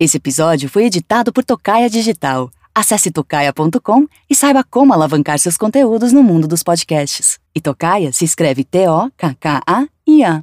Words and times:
Esse 0.00 0.16
episódio 0.16 0.66
foi 0.66 0.86
editado 0.86 1.30
por 1.30 1.44
Tocaia 1.44 1.90
Digital. 1.90 2.50
Acesse 2.74 3.10
tocaia.com 3.10 4.06
e 4.30 4.34
saiba 4.34 4.64
como 4.64 4.94
alavancar 4.94 5.38
seus 5.38 5.58
conteúdos 5.58 6.10
no 6.10 6.22
mundo 6.22 6.48
dos 6.48 6.62
podcasts. 6.62 7.38
E 7.54 7.60
Tocaia 7.60 8.10
se 8.10 8.24
escreve 8.24 8.64
T-O-K-K-A-I-A. 8.64 10.42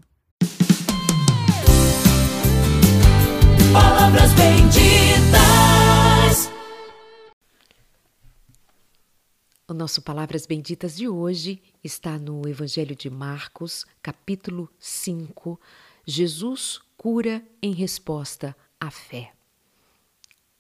Palavras 3.74 4.32
benditas. 4.34 4.92
O 9.68 9.74
nosso 9.74 10.04
Palavras 10.04 10.46
Benditas 10.46 10.96
de 10.96 11.10
hoje 11.10 11.64
está 11.84 12.20
no 12.20 12.48
Evangelho 12.48 12.96
de 12.96 13.10
Marcos, 13.10 13.88
capítulo 14.04 14.70
5. 14.78 15.60
Jesus 16.06 16.80
cura 16.96 17.42
em 17.60 17.74
resposta 17.74 18.56
à 18.80 18.92
fé. 18.92 19.32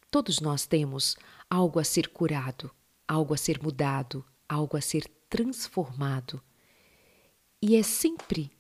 Todos 0.09 0.39
nós 0.39 0.65
temos 0.65 1.17
algo 1.49 1.79
a 1.79 1.83
ser 1.83 2.09
curado, 2.09 2.71
algo 3.07 3.33
a 3.33 3.37
ser 3.37 3.61
mudado, 3.61 4.23
algo 4.47 4.77
a 4.77 4.81
ser 4.81 5.05
transformado. 5.29 6.41
E 7.61 7.75
é 7.75 7.83
sempre 7.83 8.51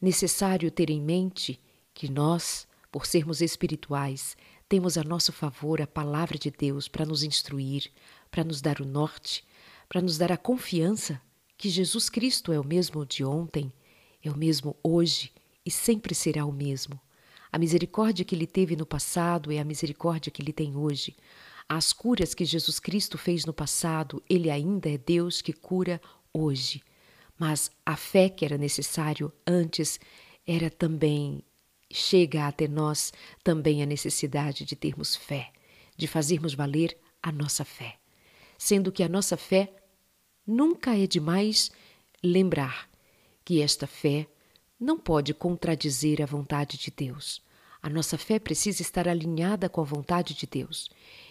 necessário 0.00 0.70
ter 0.70 0.90
em 0.90 1.00
mente 1.00 1.60
que 1.94 2.10
nós, 2.10 2.66
por 2.92 3.06
sermos 3.06 3.40
espirituais, 3.40 4.36
temos 4.68 4.98
a 4.98 5.04
nosso 5.04 5.32
favor 5.32 5.80
a 5.80 5.86
palavra 5.86 6.36
de 6.36 6.50
Deus 6.50 6.88
para 6.88 7.06
nos 7.06 7.22
instruir, 7.22 7.90
para 8.30 8.44
nos 8.44 8.60
dar 8.60 8.80
o 8.80 8.84
norte, 8.84 9.44
para 9.88 10.02
nos 10.02 10.18
dar 10.18 10.32
a 10.32 10.36
confiança 10.36 11.20
que 11.56 11.70
Jesus 11.70 12.10
Cristo 12.10 12.52
é 12.52 12.60
o 12.60 12.66
mesmo 12.66 13.06
de 13.06 13.24
ontem, 13.24 13.72
é 14.22 14.30
o 14.30 14.36
mesmo 14.36 14.76
hoje 14.82 15.32
e 15.64 15.70
sempre 15.70 16.14
será 16.14 16.44
o 16.44 16.52
mesmo. 16.52 17.00
A 17.54 17.58
misericórdia 17.58 18.24
que 18.24 18.34
ele 18.34 18.48
teve 18.48 18.74
no 18.74 18.84
passado 18.84 19.52
é 19.52 19.60
a 19.60 19.64
misericórdia 19.64 20.28
que 20.28 20.42
ele 20.42 20.52
tem 20.52 20.74
hoje. 20.74 21.14
As 21.68 21.92
curas 21.92 22.34
que 22.34 22.44
Jesus 22.44 22.80
Cristo 22.80 23.16
fez 23.16 23.44
no 23.44 23.52
passado, 23.52 24.20
ele 24.28 24.50
ainda 24.50 24.90
é 24.90 24.98
Deus 24.98 25.40
que 25.40 25.52
cura 25.52 26.00
hoje. 26.32 26.82
Mas 27.38 27.70
a 27.86 27.94
fé 27.94 28.28
que 28.28 28.44
era 28.44 28.58
necessário 28.58 29.32
antes 29.46 30.00
era 30.44 30.68
também 30.68 31.44
chega 31.92 32.48
até 32.48 32.66
nós 32.66 33.12
também 33.44 33.84
a 33.84 33.86
necessidade 33.86 34.64
de 34.64 34.74
termos 34.74 35.14
fé, 35.14 35.52
de 35.96 36.08
fazermos 36.08 36.54
valer 36.54 36.98
a 37.22 37.30
nossa 37.30 37.64
fé. 37.64 37.98
Sendo 38.58 38.90
que 38.90 39.04
a 39.04 39.08
nossa 39.08 39.36
fé 39.36 39.72
nunca 40.44 40.98
é 40.98 41.06
demais 41.06 41.70
lembrar 42.20 42.90
que 43.44 43.60
esta 43.62 43.86
fé 43.86 44.26
não 44.78 44.98
pode 44.98 45.32
contradizer 45.32 46.22
a 46.22 46.26
vontade 46.26 46.76
de 46.76 46.90
Deus. 46.90 47.42
A 47.82 47.88
nossa 47.88 48.16
fé 48.16 48.38
precisa 48.38 48.82
estar 48.82 49.06
alinhada 49.06 49.68
com 49.68 49.80
a 49.80 49.84
vontade 49.84 50.34
de 50.34 50.46
Deus. 50.46 50.88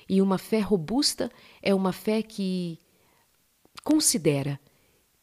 E 0.08 0.22
uma 0.22 0.38
fé 0.38 0.59
robusta 0.59 1.31
é 1.61 1.73
uma 1.73 1.91
fé 1.91 2.22
que 2.22 2.80
considera 3.83 4.59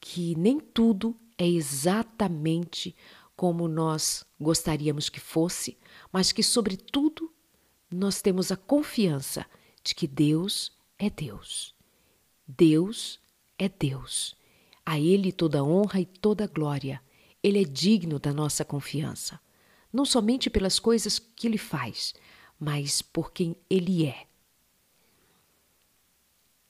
que 0.01 0.35
nem 0.37 0.59
tudo 0.59 1.15
é 1.39 1.47
exatamente 1.47 2.97
como 3.37 3.69
nós 3.69 4.25
gostaríamos 4.39 5.09
que 5.09 5.21
fosse, 5.21 5.79
mas 6.12 6.33
que, 6.33 6.43
sobretudo, 6.43 7.33
nós 7.91 8.21
temos 8.21 8.53
a 8.53 8.57
confiança 8.57 9.47
de 9.83 9.95
que 9.95 10.07
Deus 10.07 10.73
é 10.99 11.09
Deus. 11.09 11.75
Deus 12.47 13.19
é 13.59 13.69
Deus. 13.69 14.37
A 14.84 14.99
Ele 14.99 15.33
toda 15.33 15.65
honra 15.65 16.01
e 16.01 16.07
toda 16.07 16.47
glória. 16.47 17.01
Ele 17.43 17.63
é 17.63 17.65
digno 17.65 18.19
da 18.19 18.33
nossa 18.33 18.65
confiança, 18.65 19.41
não 19.93 20.05
somente 20.05 20.51
pelas 20.51 20.79
coisas 20.79 21.19
que 21.19 21.47
Ele 21.47 21.59
faz, 21.59 22.15
mas 22.59 23.01
por 23.01 23.33
quem 23.33 23.57
Ele 23.69 24.07
é. 24.07 24.27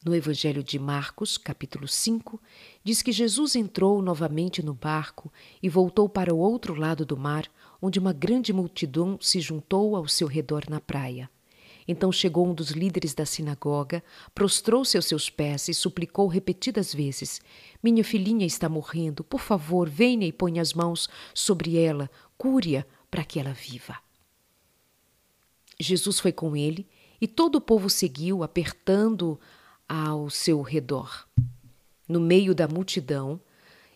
No 0.02 0.14
Evangelho 0.14 0.64
de 0.64 0.78
Marcos, 0.78 1.36
capítulo 1.36 1.86
5, 1.86 2.40
diz 2.82 3.02
que 3.02 3.12
Jesus 3.12 3.54
entrou 3.54 4.00
novamente 4.00 4.62
no 4.62 4.72
barco 4.72 5.30
e 5.62 5.68
voltou 5.68 6.08
para 6.08 6.34
o 6.34 6.38
outro 6.38 6.74
lado 6.74 7.04
do 7.04 7.18
mar, 7.18 7.50
onde 7.82 7.98
uma 7.98 8.12
grande 8.12 8.50
multidão 8.50 9.18
se 9.20 9.40
juntou 9.40 9.94
ao 9.94 10.08
seu 10.08 10.26
redor 10.26 10.64
na 10.70 10.80
praia. 10.80 11.28
Então 11.90 12.12
chegou 12.12 12.46
um 12.46 12.54
dos 12.54 12.70
líderes 12.70 13.14
da 13.14 13.26
sinagoga, 13.26 14.00
prostrou-se 14.32 14.96
aos 14.96 15.06
seus 15.06 15.28
pés 15.28 15.66
e 15.66 15.74
suplicou 15.74 16.28
repetidas 16.28 16.94
vezes: 16.94 17.40
Minha 17.82 18.04
filhinha 18.04 18.46
está 18.46 18.68
morrendo, 18.68 19.24
por 19.24 19.40
favor, 19.40 19.88
venha 19.88 20.24
e 20.24 20.30
ponha 20.32 20.62
as 20.62 20.72
mãos 20.72 21.08
sobre 21.34 21.76
ela, 21.76 22.08
cure-a 22.38 22.86
para 23.10 23.24
que 23.24 23.40
ela 23.40 23.52
viva. 23.52 23.98
Jesus 25.80 26.20
foi 26.20 26.30
com 26.30 26.56
ele 26.56 26.86
e 27.20 27.26
todo 27.26 27.56
o 27.56 27.60
povo 27.60 27.90
seguiu, 27.90 28.44
apertando 28.44 29.36
ao 29.88 30.30
seu 30.30 30.62
redor. 30.62 31.26
No 32.06 32.20
meio 32.20 32.54
da 32.54 32.68
multidão 32.68 33.40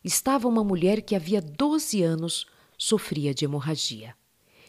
estava 0.03 0.49
uma 0.49 0.65
mulher 0.65 1.01
que 1.01 1.15
havia 1.15 1.41
12 1.41 2.03
anos 2.03 2.45
sofria 2.77 3.33
de 3.33 3.45
hemorragia. 3.45 4.17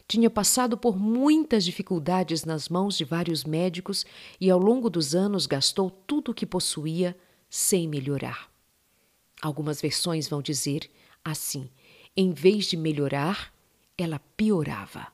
Tinha 0.07 0.29
passado 0.29 0.77
por 0.77 0.97
muitas 0.97 1.65
dificuldades 1.65 2.45
nas 2.45 2.69
mãos 2.69 2.97
de 2.97 3.03
vários 3.03 3.43
médicos 3.43 4.05
e 4.39 4.49
ao 4.49 4.59
longo 4.59 4.89
dos 4.89 5.15
anos 5.15 5.45
gastou 5.47 5.89
tudo 5.89 6.31
o 6.31 6.33
que 6.33 6.45
possuía 6.45 7.17
sem 7.49 7.87
melhorar. 7.87 8.51
Algumas 9.41 9.81
versões 9.81 10.27
vão 10.27 10.41
dizer 10.41 10.89
assim: 11.23 11.69
em 12.15 12.31
vez 12.31 12.65
de 12.65 12.77
melhorar, 12.77 13.53
ela 13.97 14.19
piorava. 14.37 15.07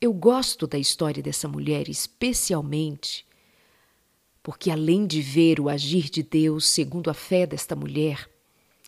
Eu 0.00 0.12
gosto 0.12 0.66
da 0.66 0.78
história 0.78 1.22
dessa 1.22 1.48
mulher, 1.48 1.88
especialmente 1.88 3.26
porque 4.48 4.70
além 4.70 5.06
de 5.06 5.20
ver 5.20 5.60
o 5.60 5.68
agir 5.68 6.08
de 6.08 6.22
Deus 6.22 6.64
segundo 6.64 7.10
a 7.10 7.14
fé 7.14 7.46
desta 7.46 7.76
mulher, 7.76 8.26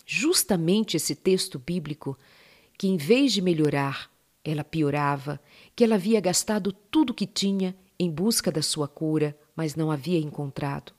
justamente 0.06 0.96
esse 0.96 1.14
texto 1.14 1.58
bíblico, 1.58 2.16
que 2.80 2.88
em 2.88 2.96
vez 2.96 3.34
de 3.34 3.42
melhorar, 3.42 4.10
ela 4.42 4.64
piorava, 4.64 5.38
que 5.76 5.84
ela 5.84 5.96
havia 5.96 6.18
gastado 6.18 6.72
tudo 6.72 7.10
o 7.10 7.14
que 7.14 7.26
tinha 7.26 7.76
em 7.98 8.10
busca 8.10 8.50
da 8.50 8.62
sua 8.62 8.88
cura, 8.88 9.38
mas 9.54 9.76
não 9.76 9.90
havia 9.90 10.18
encontrado, 10.18 10.94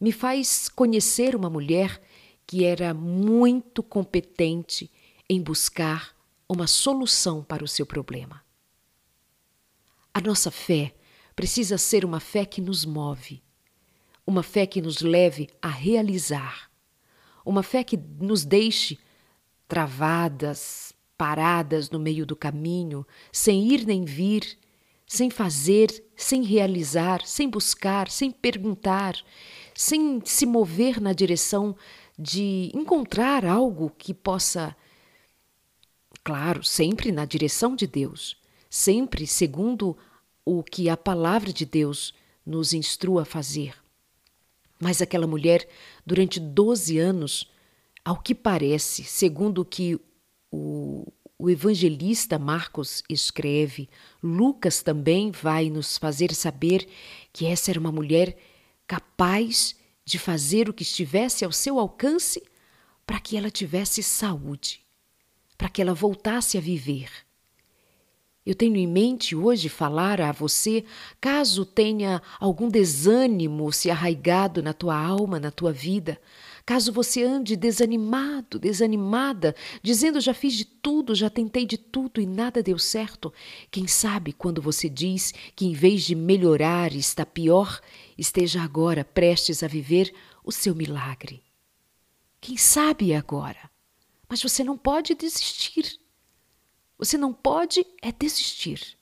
me 0.00 0.12
faz 0.12 0.68
conhecer 0.68 1.34
uma 1.34 1.50
mulher 1.50 2.00
que 2.46 2.64
era 2.64 2.94
muito 2.94 3.82
competente 3.82 4.88
em 5.28 5.42
buscar 5.42 6.16
uma 6.48 6.68
solução 6.68 7.42
para 7.42 7.64
o 7.64 7.68
seu 7.68 7.84
problema. 7.84 8.40
A 10.14 10.20
nossa 10.20 10.52
fé 10.52 10.94
precisa 11.34 11.78
ser 11.78 12.04
uma 12.04 12.20
fé 12.20 12.44
que 12.44 12.60
nos 12.60 12.84
move, 12.84 13.42
uma 14.24 14.44
fé 14.44 14.66
que 14.66 14.80
nos 14.80 15.00
leve 15.00 15.48
a 15.60 15.68
realizar, 15.68 16.70
uma 17.44 17.64
fé 17.64 17.82
que 17.82 17.96
nos 17.96 18.44
deixe 18.44 18.96
travadas, 19.66 20.96
paradas 21.18 21.90
no 21.90 21.98
meio 21.98 22.24
do 22.24 22.36
caminho, 22.36 23.04
sem 23.32 23.66
ir 23.66 23.84
nem 23.84 24.04
vir, 24.04 24.56
sem 25.04 25.28
fazer, 25.28 26.04
sem 26.16 26.44
realizar, 26.44 27.26
sem 27.26 27.50
buscar, 27.50 28.08
sem 28.08 28.30
perguntar, 28.30 29.16
sem 29.74 30.22
se 30.24 30.46
mover 30.46 31.00
na 31.00 31.12
direção 31.12 31.74
de 32.16 32.70
encontrar 32.72 33.44
algo 33.44 33.92
que 33.98 34.14
possa, 34.14 34.76
claro, 36.22 36.62
sempre 36.62 37.10
na 37.10 37.24
direção 37.24 37.74
de 37.74 37.86
Deus, 37.86 38.36
sempre 38.70 39.26
segundo 39.26 39.96
o 40.44 40.62
que 40.62 40.88
a 40.88 40.96
palavra 40.96 41.52
de 41.52 41.66
Deus 41.66 42.14
nos 42.46 42.72
instrua 42.72 43.22
a 43.22 43.26
fazer. 43.26 43.74
Mas 44.80 45.02
aquela 45.02 45.26
mulher, 45.26 45.68
durante 46.06 46.38
12 46.38 46.98
anos, 46.98 47.50
ao 48.04 48.16
que 48.16 48.34
parece, 48.34 49.04
segundo 49.04 49.62
o 49.62 49.64
que 49.64 50.00
o, 50.50 51.06
o 51.38 51.48
evangelista 51.48 52.38
Marcos 52.38 53.02
escreve, 53.08 53.88
Lucas 54.22 54.82
também 54.82 55.30
vai 55.30 55.70
nos 55.70 55.96
fazer 55.96 56.34
saber 56.34 56.88
que 57.32 57.46
essa 57.46 57.70
era 57.70 57.80
uma 57.80 57.92
mulher 57.92 58.36
capaz 58.86 59.76
de 60.04 60.18
fazer 60.18 60.68
o 60.68 60.72
que 60.72 60.82
estivesse 60.82 61.44
ao 61.44 61.52
seu 61.52 61.78
alcance 61.78 62.42
para 63.06 63.20
que 63.20 63.36
ela 63.36 63.50
tivesse 63.50 64.02
saúde, 64.02 64.80
para 65.56 65.68
que 65.68 65.80
ela 65.80 65.94
voltasse 65.94 66.58
a 66.58 66.60
viver. 66.60 67.10
Eu 68.44 68.54
tenho 68.54 68.76
em 68.76 68.86
mente 68.86 69.36
hoje 69.36 69.68
falar 69.68 70.22
a 70.22 70.32
você, 70.32 70.82
caso 71.20 71.66
tenha 71.66 72.22
algum 72.40 72.68
desânimo 72.68 73.70
se 73.70 73.90
arraigado 73.90 74.62
na 74.62 74.72
tua 74.72 74.98
alma, 74.98 75.38
na 75.38 75.50
tua 75.50 75.70
vida, 75.70 76.18
caso 76.68 76.92
você 76.92 77.22
ande 77.22 77.56
desanimado, 77.56 78.58
desanimada, 78.58 79.56
dizendo 79.82 80.20
já 80.20 80.34
fiz 80.34 80.52
de 80.52 80.66
tudo, 80.66 81.14
já 81.14 81.30
tentei 81.30 81.64
de 81.64 81.78
tudo 81.78 82.20
e 82.20 82.26
nada 82.26 82.62
deu 82.62 82.78
certo. 82.78 83.32
Quem 83.70 83.86
sabe 83.86 84.34
quando 84.34 84.60
você 84.60 84.86
diz 84.86 85.32
que 85.56 85.64
em 85.64 85.72
vez 85.72 86.02
de 86.02 86.14
melhorar 86.14 86.94
está 86.94 87.24
pior, 87.24 87.80
esteja 88.18 88.60
agora 88.60 89.02
prestes 89.02 89.62
a 89.62 89.66
viver 89.66 90.14
o 90.44 90.52
seu 90.52 90.74
milagre. 90.74 91.42
Quem 92.38 92.58
sabe 92.58 93.14
agora? 93.14 93.70
Mas 94.28 94.42
você 94.42 94.62
não 94.62 94.76
pode 94.76 95.14
desistir. 95.14 95.98
Você 96.98 97.16
não 97.16 97.32
pode 97.32 97.82
é 98.02 98.12
desistir. 98.12 98.98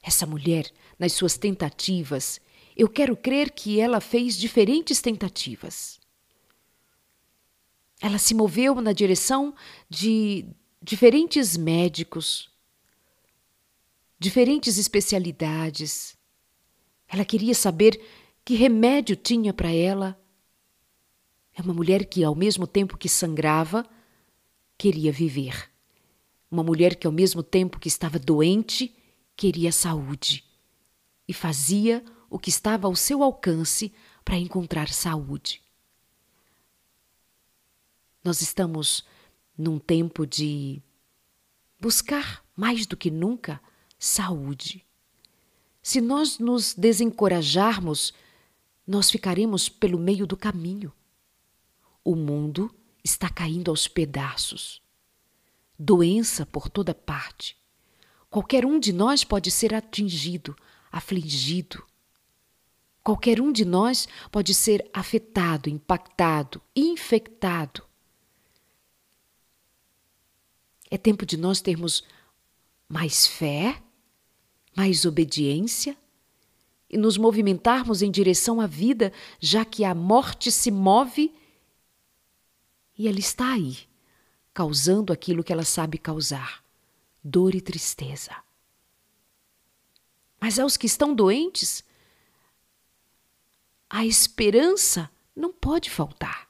Essa 0.00 0.24
mulher, 0.24 0.70
nas 0.96 1.14
suas 1.14 1.36
tentativas, 1.36 2.40
eu 2.76 2.88
quero 2.88 3.16
crer 3.16 3.50
que 3.50 3.80
ela 3.80 4.00
fez 4.00 4.38
diferentes 4.38 5.00
tentativas. 5.00 5.97
Ela 8.00 8.18
se 8.18 8.34
moveu 8.34 8.80
na 8.80 8.92
direção 8.92 9.54
de 9.88 10.46
diferentes 10.80 11.56
médicos, 11.56 12.48
diferentes 14.18 14.78
especialidades. 14.78 16.16
Ela 17.08 17.24
queria 17.24 17.54
saber 17.54 18.00
que 18.44 18.54
remédio 18.54 19.16
tinha 19.16 19.52
para 19.52 19.70
ela. 19.70 20.18
É 21.54 21.60
uma 21.60 21.74
mulher 21.74 22.04
que, 22.04 22.22
ao 22.22 22.34
mesmo 22.34 22.66
tempo 22.66 22.96
que 22.96 23.08
sangrava, 23.08 23.84
queria 24.76 25.10
viver. 25.10 25.70
Uma 26.50 26.62
mulher 26.62 26.94
que, 26.94 27.06
ao 27.06 27.12
mesmo 27.12 27.42
tempo 27.42 27.80
que 27.80 27.88
estava 27.88 28.18
doente, 28.18 28.94
queria 29.36 29.72
saúde. 29.72 30.44
E 31.26 31.32
fazia 31.32 32.04
o 32.30 32.38
que 32.38 32.48
estava 32.48 32.86
ao 32.86 32.94
seu 32.94 33.22
alcance 33.22 33.92
para 34.24 34.38
encontrar 34.38 34.88
saúde. 34.88 35.62
Nós 38.28 38.42
estamos 38.42 39.06
num 39.56 39.78
tempo 39.78 40.26
de 40.26 40.82
buscar 41.80 42.44
mais 42.54 42.84
do 42.84 42.94
que 42.94 43.10
nunca 43.10 43.58
saúde. 43.98 44.84
Se 45.82 45.98
nós 45.98 46.38
nos 46.38 46.74
desencorajarmos, 46.74 48.12
nós 48.86 49.10
ficaremos 49.10 49.70
pelo 49.70 49.98
meio 49.98 50.26
do 50.26 50.36
caminho. 50.36 50.92
O 52.04 52.14
mundo 52.14 52.70
está 53.02 53.30
caindo 53.30 53.70
aos 53.70 53.88
pedaços. 53.88 54.82
Doença 55.78 56.44
por 56.44 56.68
toda 56.68 56.94
parte. 56.94 57.56
Qualquer 58.28 58.66
um 58.66 58.78
de 58.78 58.92
nós 58.92 59.24
pode 59.24 59.50
ser 59.50 59.72
atingido, 59.72 60.54
afligido. 60.92 61.82
Qualquer 63.02 63.40
um 63.40 63.50
de 63.50 63.64
nós 63.64 64.06
pode 64.30 64.52
ser 64.52 64.86
afetado, 64.92 65.70
impactado, 65.70 66.60
infectado. 66.76 67.87
É 70.90 70.96
tempo 70.96 71.26
de 71.26 71.36
nós 71.36 71.60
termos 71.60 72.02
mais 72.88 73.26
fé, 73.26 73.82
mais 74.74 75.04
obediência 75.04 75.96
e 76.88 76.96
nos 76.96 77.18
movimentarmos 77.18 78.00
em 78.00 78.10
direção 78.10 78.60
à 78.60 78.66
vida, 78.66 79.12
já 79.38 79.64
que 79.64 79.84
a 79.84 79.94
morte 79.94 80.50
se 80.50 80.70
move 80.70 81.34
e 82.96 83.06
ela 83.06 83.18
está 83.18 83.52
aí, 83.52 83.78
causando 84.54 85.12
aquilo 85.12 85.44
que 85.44 85.52
ela 85.52 85.64
sabe 85.64 85.98
causar: 85.98 86.64
dor 87.22 87.54
e 87.54 87.60
tristeza. 87.60 88.34
Mas 90.40 90.58
aos 90.58 90.76
que 90.76 90.86
estão 90.86 91.14
doentes, 91.14 91.84
a 93.90 94.06
esperança 94.06 95.10
não 95.34 95.52
pode 95.52 95.90
faltar. 95.90 96.47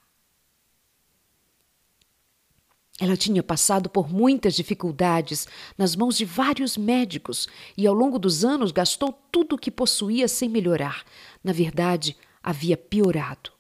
Ela 3.01 3.17
tinha 3.17 3.43
passado 3.45 3.89
por 3.89 4.13
muitas 4.13 4.55
dificuldades 4.55 5.47
nas 5.77 5.95
mãos 5.95 6.17
de 6.17 6.25
vários 6.25 6.77
médicos 6.77 7.47
e, 7.77 7.87
ao 7.87 7.95
longo 7.95 8.19
dos 8.19 8.45
anos, 8.45 8.73
gastou 8.73 9.13
tudo 9.31 9.55
o 9.55 9.59
que 9.59 9.71
possuía 9.71 10.27
sem 10.27 10.49
melhorar. 10.49 11.05
Na 11.43 11.53
verdade, 11.53 12.17
havia 12.43 12.77
piorado. 12.77 13.53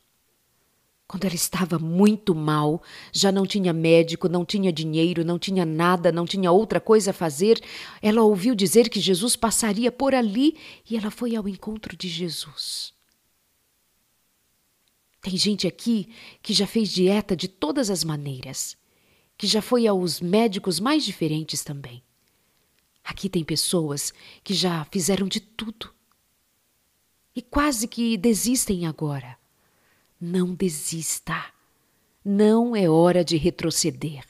Quando 1.06 1.24
ela 1.24 1.36
estava 1.36 1.78
muito 1.78 2.34
mal, 2.34 2.82
já 3.12 3.30
não 3.30 3.46
tinha 3.46 3.72
médico, 3.72 4.28
não 4.28 4.44
tinha 4.44 4.72
dinheiro, 4.72 5.24
não 5.24 5.38
tinha 5.38 5.64
nada, 5.64 6.12
não 6.12 6.26
tinha 6.26 6.50
outra 6.50 6.80
coisa 6.80 7.12
a 7.12 7.14
fazer, 7.14 7.62
ela 8.02 8.22
ouviu 8.22 8.54
dizer 8.54 8.90
que 8.90 9.00
Jesus 9.00 9.36
passaria 9.36 9.90
por 9.90 10.14
ali 10.14 10.58
e 10.90 10.96
ela 10.96 11.10
foi 11.10 11.34
ao 11.34 11.48
encontro 11.48 11.96
de 11.96 12.08
Jesus. 12.08 12.92
Tem 15.22 15.36
gente 15.36 15.66
aqui 15.66 16.08
que 16.42 16.52
já 16.52 16.66
fez 16.66 16.90
dieta 16.90 17.34
de 17.34 17.48
todas 17.48 17.88
as 17.88 18.04
maneiras 18.04 18.77
que 19.38 19.46
já 19.46 19.62
foi 19.62 19.86
aos 19.86 20.20
médicos 20.20 20.80
mais 20.80 21.04
diferentes 21.04 21.62
também. 21.62 22.02
Aqui 23.04 23.28
tem 23.28 23.44
pessoas 23.44 24.12
que 24.42 24.52
já 24.52 24.84
fizeram 24.90 25.28
de 25.28 25.40
tudo 25.40 25.94
e 27.34 27.40
quase 27.40 27.86
que 27.86 28.16
desistem 28.16 28.84
agora. 28.84 29.38
Não 30.20 30.52
desista. 30.52 31.40
Não 32.24 32.74
é 32.74 32.90
hora 32.90 33.24
de 33.24 33.36
retroceder. 33.36 34.24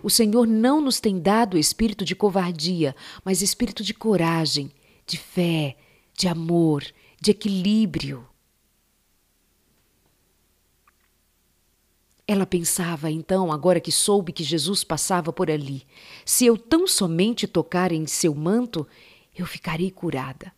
O 0.00 0.08
Senhor 0.08 0.46
não 0.46 0.80
nos 0.80 1.00
tem 1.00 1.20
dado 1.20 1.58
espírito 1.58 2.04
de 2.04 2.14
covardia, 2.14 2.94
mas 3.24 3.42
espírito 3.42 3.82
de 3.82 3.92
coragem, 3.92 4.70
de 5.04 5.18
fé, 5.18 5.76
de 6.16 6.28
amor, 6.28 6.84
de 7.20 7.32
equilíbrio. 7.32 8.26
Ela 12.26 12.46
pensava 12.46 13.10
então, 13.10 13.50
agora 13.50 13.80
que 13.80 13.90
soube 13.90 14.32
que 14.32 14.44
Jesus 14.44 14.84
passava 14.84 15.32
por 15.32 15.50
ali: 15.50 15.84
se 16.24 16.46
eu 16.46 16.56
tão 16.56 16.86
somente 16.86 17.46
tocar 17.46 17.92
em 17.92 18.06
seu 18.06 18.34
manto, 18.34 18.86
eu 19.34 19.44
ficarei 19.46 19.90
curada. 19.90 20.52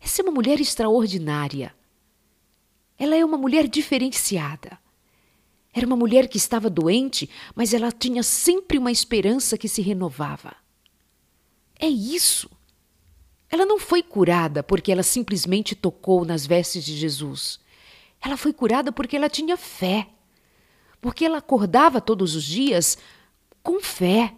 Essa 0.00 0.22
é 0.22 0.24
uma 0.24 0.32
mulher 0.32 0.60
extraordinária. 0.60 1.74
Ela 2.98 3.16
é 3.16 3.24
uma 3.24 3.38
mulher 3.38 3.66
diferenciada. 3.66 4.78
Era 5.72 5.86
uma 5.86 5.96
mulher 5.96 6.28
que 6.28 6.36
estava 6.36 6.68
doente, 6.68 7.30
mas 7.54 7.72
ela 7.72 7.92
tinha 7.92 8.22
sempre 8.22 8.76
uma 8.76 8.90
esperança 8.90 9.56
que 9.56 9.68
se 9.68 9.80
renovava. 9.80 10.54
É 11.78 11.86
isso. 11.86 12.50
Ela 13.48 13.64
não 13.64 13.78
foi 13.78 14.02
curada 14.02 14.62
porque 14.62 14.92
ela 14.92 15.02
simplesmente 15.02 15.74
tocou 15.74 16.24
nas 16.24 16.46
vestes 16.46 16.84
de 16.84 16.96
Jesus. 16.96 17.58
Ela 18.20 18.36
foi 18.36 18.52
curada 18.52 18.92
porque 18.92 19.16
ela 19.16 19.30
tinha 19.30 19.56
fé 19.56 20.08
porque 21.00 21.24
ela 21.24 21.38
acordava 21.38 22.00
todos 22.00 22.34
os 22.36 22.44
dias 22.44 22.98
com 23.62 23.80
fé. 23.80 24.34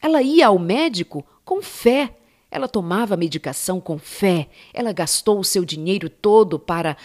Ela 0.00 0.22
ia 0.22 0.46
ao 0.46 0.58
médico 0.58 1.26
com 1.44 1.60
fé. 1.60 2.16
Ela 2.50 2.68
tomava 2.68 3.16
medicação 3.16 3.80
com 3.80 3.98
fé. 3.98 4.48
Ela 4.72 4.92
gastou 4.92 5.38
o 5.40 5.44
seu 5.44 5.64
dinheiro 5.64 6.08
todo 6.08 6.58
para 6.58 6.96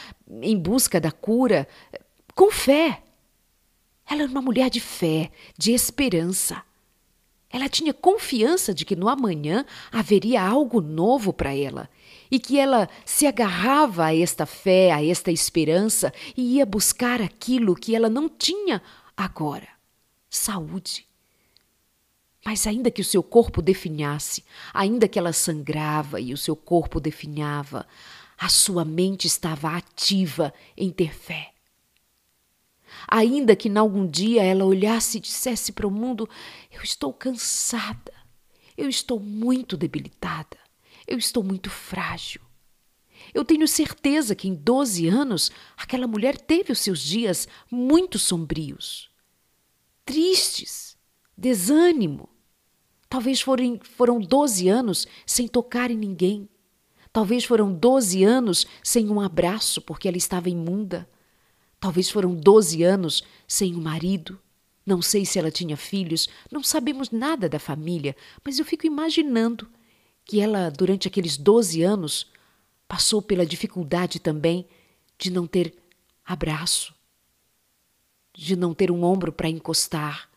em 0.41 0.57
busca 0.57 1.01
da 1.01 1.11
cura 1.11 1.67
com 2.35 2.51
fé. 2.51 3.01
Ela 4.09 4.23
era 4.23 4.31
uma 4.31 4.41
mulher 4.41 4.69
de 4.69 4.79
fé, 4.79 5.31
de 5.57 5.71
esperança. 5.71 6.63
Ela 7.49 7.69
tinha 7.69 7.93
confiança 7.93 8.73
de 8.73 8.83
que 8.83 8.95
no 8.95 9.07
amanhã 9.07 9.65
haveria 9.91 10.41
algo 10.41 10.81
novo 10.81 11.31
para 11.31 11.55
ela 11.55 11.89
e 12.33 12.39
que 12.39 12.57
ela 12.57 12.89
se 13.05 13.27
agarrava 13.27 14.05
a 14.05 14.15
esta 14.15 14.47
fé, 14.47 14.91
a 14.91 15.05
esta 15.05 15.31
esperança 15.31 16.11
e 16.35 16.55
ia 16.55 16.65
buscar 16.65 17.21
aquilo 17.21 17.75
que 17.75 17.95
ela 17.95 18.09
não 18.09 18.27
tinha 18.27 18.81
agora: 19.15 19.67
saúde. 20.27 21.07
Mas 22.43 22.65
ainda 22.65 22.89
que 22.89 23.01
o 23.01 23.05
seu 23.05 23.21
corpo 23.21 23.61
definhasse, 23.61 24.43
ainda 24.73 25.07
que 25.07 25.19
ela 25.19 25.31
sangrava 25.31 26.19
e 26.19 26.33
o 26.33 26.37
seu 26.37 26.55
corpo 26.55 26.99
definhava, 26.99 27.85
a 28.35 28.49
sua 28.49 28.83
mente 28.83 29.27
estava 29.27 29.69
ativa 29.69 30.51
em 30.75 30.89
ter 30.89 31.13
fé. 31.13 31.51
Ainda 33.07 33.55
que 33.55 33.69
em 33.69 33.77
algum 33.77 34.07
dia 34.07 34.43
ela 34.43 34.65
olhasse 34.65 35.19
e 35.19 35.21
dissesse 35.21 35.71
para 35.71 35.85
o 35.85 35.91
mundo: 35.91 36.27
Eu 36.71 36.81
estou 36.81 37.13
cansada, 37.13 38.11
eu 38.75 38.89
estou 38.89 39.19
muito 39.19 39.77
debilitada. 39.77 40.62
Eu 41.07 41.17
estou 41.17 41.43
muito 41.43 41.69
frágil. 41.69 42.41
Eu 43.33 43.45
tenho 43.45 43.67
certeza 43.67 44.35
que 44.35 44.47
em 44.47 44.55
12 44.55 45.07
anos 45.07 45.51
aquela 45.77 46.07
mulher 46.07 46.37
teve 46.37 46.71
os 46.71 46.79
seus 46.79 46.99
dias 46.99 47.47
muito 47.71 48.17
sombrios, 48.19 49.09
tristes, 50.05 50.97
desânimo. 51.37 52.29
Talvez 53.07 53.41
foram, 53.41 53.79
foram 53.83 54.19
12 54.19 54.67
anos 54.67 55.07
sem 55.25 55.47
tocar 55.47 55.91
em 55.91 55.97
ninguém. 55.97 56.49
Talvez 57.11 57.45
foram 57.45 57.71
12 57.71 58.23
anos 58.23 58.65
sem 58.83 59.09
um 59.09 59.21
abraço 59.21 59.81
porque 59.81 60.07
ela 60.07 60.17
estava 60.17 60.49
imunda. 60.49 61.07
Talvez 61.79 62.09
foram 62.09 62.33
12 62.33 62.81
anos 62.83 63.23
sem 63.47 63.75
um 63.75 63.81
marido. 63.81 64.39
Não 64.85 65.01
sei 65.01 65.25
se 65.25 65.39
ela 65.39 65.51
tinha 65.51 65.77
filhos, 65.77 66.27
não 66.51 66.61
sabemos 66.61 67.09
nada 67.09 67.47
da 67.47 67.59
família, 67.59 68.15
mas 68.43 68.59
eu 68.59 68.65
fico 68.65 68.85
imaginando 68.85 69.69
que 70.25 70.39
ela, 70.39 70.69
durante 70.69 71.07
aqueles 71.07 71.37
12 71.37 71.81
anos, 71.81 72.31
passou 72.87 73.21
pela 73.21 73.45
dificuldade 73.45 74.19
também 74.19 74.67
de 75.17 75.31
não 75.31 75.47
ter 75.47 75.75
abraço, 76.25 76.93
de 78.33 78.55
não 78.55 78.73
ter 78.73 78.91
um 78.91 79.03
ombro 79.03 79.31
para 79.31 79.49
encostar, 79.49 80.29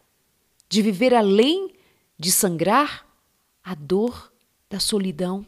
de 0.69 0.83
viver 0.83 1.15
além 1.15 1.75
de 2.19 2.33
sangrar 2.33 3.07
a 3.63 3.75
dor 3.75 4.33
da 4.69 4.81
solidão. 4.81 5.47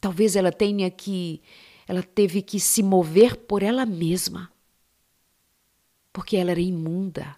Talvez 0.00 0.36
ela 0.36 0.50
tenha 0.50 0.90
que 0.90 1.42
ela 1.90 2.04
teve 2.04 2.40
que 2.40 2.60
se 2.60 2.84
mover 2.84 3.36
por 3.36 3.64
ela 3.64 3.84
mesma. 3.84 4.48
Porque 6.12 6.36
ela 6.36 6.52
era 6.52 6.60
imunda. 6.60 7.36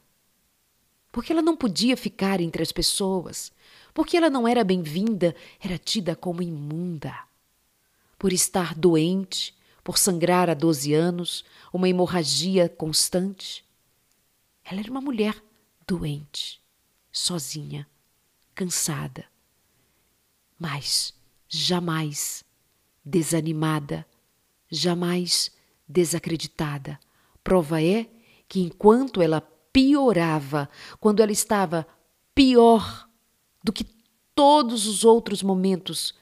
Porque 1.11 1.33
ela 1.33 1.41
não 1.41 1.57
podia 1.57 1.97
ficar 1.97 2.39
entre 2.39 2.63
as 2.63 2.71
pessoas 2.71 3.51
Porque 3.95 4.17
ela 4.17 4.31
não 4.31 4.49
era 4.49 4.65
bem-vinda, 4.65 5.35
era 5.61 5.79
tida 5.79 6.17
como 6.17 6.43
imunda. 6.43 7.15
Por 8.19 8.33
estar 8.33 8.75
doente, 8.75 9.55
por 9.85 9.99
sangrar 9.99 10.49
há 10.49 10.55
12 10.55 10.95
anos, 10.95 11.45
uma 11.73 11.89
hemorragia 11.89 12.69
constante. 12.69 13.65
Ela 14.65 14.81
era 14.81 14.91
uma 14.91 15.01
mulher 15.01 15.35
doente, 15.87 16.61
sozinha, 17.11 17.87
cansada, 18.55 19.25
mas 20.59 21.13
jamais 21.49 22.45
desanimada, 23.05 24.07
jamais 24.71 25.51
desacreditada. 25.89 26.99
Prova 27.43 27.83
é 27.83 28.09
que 28.49 28.61
enquanto 28.61 29.21
ela 29.21 29.41
piorava, 29.41 30.71
quando 31.01 31.21
ela 31.21 31.33
estava 31.33 31.87
pior 32.35 33.09
do 33.63 33.73
que 33.73 33.85
todos 34.35 34.87
os 34.87 35.05
outros 35.05 35.43
momentos, 35.43 36.15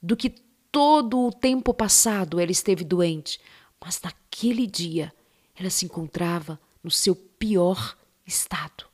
do 0.00 0.16
que 0.16 0.30
todo 0.70 1.26
o 1.26 1.32
tempo 1.32 1.74
passado 1.74 2.38
ela 2.40 2.52
esteve 2.52 2.84
doente, 2.84 3.40
mas 3.80 4.00
naquele 4.00 4.66
dia 4.66 5.12
ela 5.56 5.70
se 5.70 5.84
encontrava 5.84 6.60
no 6.82 6.90
seu 6.90 7.14
pior 7.14 7.96
estado. 8.26 8.84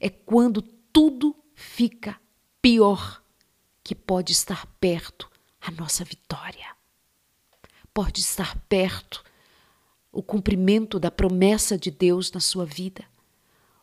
É 0.00 0.08
quando 0.08 0.62
tudo 0.62 1.34
fica 1.54 2.20
pior 2.62 3.22
que 3.82 3.94
pode 3.94 4.32
estar 4.32 4.66
perto 4.80 5.30
a 5.60 5.70
nossa 5.70 6.04
vitória. 6.04 6.74
Pode 7.92 8.20
estar 8.20 8.56
perto 8.68 9.24
o 10.10 10.22
cumprimento 10.22 10.98
da 10.98 11.10
promessa 11.10 11.76
de 11.76 11.90
Deus 11.90 12.30
na 12.30 12.40
sua 12.40 12.64
vida, 12.64 13.04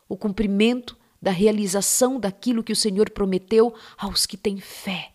o 0.08 0.16
cumprimento 0.16 0.96
da 1.22 1.30
realização 1.30 2.18
daquilo 2.18 2.64
que 2.64 2.72
o 2.72 2.76
Senhor 2.76 3.08
prometeu 3.08 3.72
aos 3.96 4.26
que 4.26 4.36
têm 4.36 4.58
fé, 4.58 5.14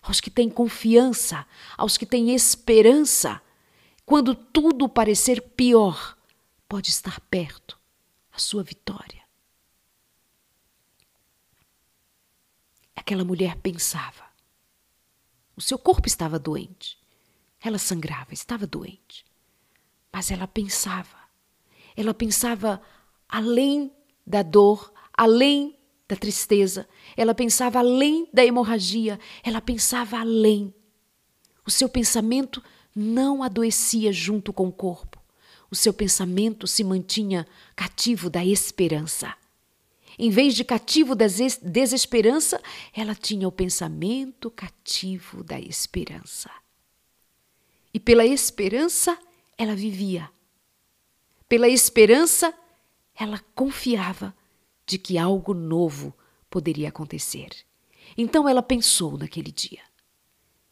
aos 0.00 0.20
que 0.20 0.30
têm 0.30 0.48
confiança, 0.48 1.44
aos 1.76 1.96
que 1.96 2.06
têm 2.06 2.32
esperança. 2.32 3.42
Quando 4.04 4.36
tudo 4.36 4.88
parecer 4.88 5.42
pior, 5.42 6.16
pode 6.68 6.90
estar 6.90 7.18
perto 7.22 7.76
a 8.30 8.38
sua 8.38 8.62
vitória. 8.62 9.24
Aquela 12.94 13.24
mulher 13.24 13.56
pensava. 13.56 14.24
O 15.56 15.60
seu 15.60 15.78
corpo 15.78 16.06
estava 16.06 16.38
doente. 16.38 16.96
Ela 17.60 17.78
sangrava, 17.78 18.32
estava 18.32 18.64
doente. 18.64 19.24
Mas 20.12 20.30
ela 20.30 20.46
pensava. 20.46 21.18
Ela 21.96 22.14
pensava 22.14 22.80
além 23.28 23.92
da 24.24 24.42
dor, 24.42 24.92
além 25.16 25.76
da 26.08 26.14
tristeza, 26.14 26.88
ela 27.16 27.34
pensava 27.34 27.78
além 27.78 28.28
da 28.32 28.44
hemorragia, 28.44 29.18
ela 29.42 29.60
pensava 29.60 30.18
além. 30.18 30.72
O 31.66 31.70
seu 31.70 31.88
pensamento 31.88 32.62
não 32.94 33.42
adoecia 33.42 34.12
junto 34.12 34.52
com 34.52 34.68
o 34.68 34.72
corpo. 34.72 35.20
O 35.70 35.74
seu 35.74 35.92
pensamento 35.92 36.66
se 36.66 36.84
mantinha 36.84 37.46
cativo 37.74 38.30
da 38.30 38.44
esperança. 38.44 39.34
Em 40.18 40.30
vez 40.30 40.54
de 40.54 40.64
cativo 40.64 41.14
da 41.14 41.26
desesperança, 41.26 42.60
ela 42.94 43.14
tinha 43.14 43.46
o 43.46 43.52
pensamento 43.52 44.50
cativo 44.50 45.44
da 45.44 45.60
esperança. 45.60 46.50
E 47.92 48.00
pela 48.00 48.24
esperança 48.24 49.18
ela 49.58 49.74
vivia. 49.74 50.30
Pela 51.48 51.68
esperança 51.68 52.54
ela 53.14 53.40
confiava 53.54 54.34
de 54.86 54.98
que 54.98 55.18
algo 55.18 55.52
novo 55.52 56.14
poderia 56.48 56.88
acontecer. 56.88 57.50
Então 58.16 58.48
ela 58.48 58.62
pensou 58.62 59.18
naquele 59.18 59.50
dia: 59.50 59.82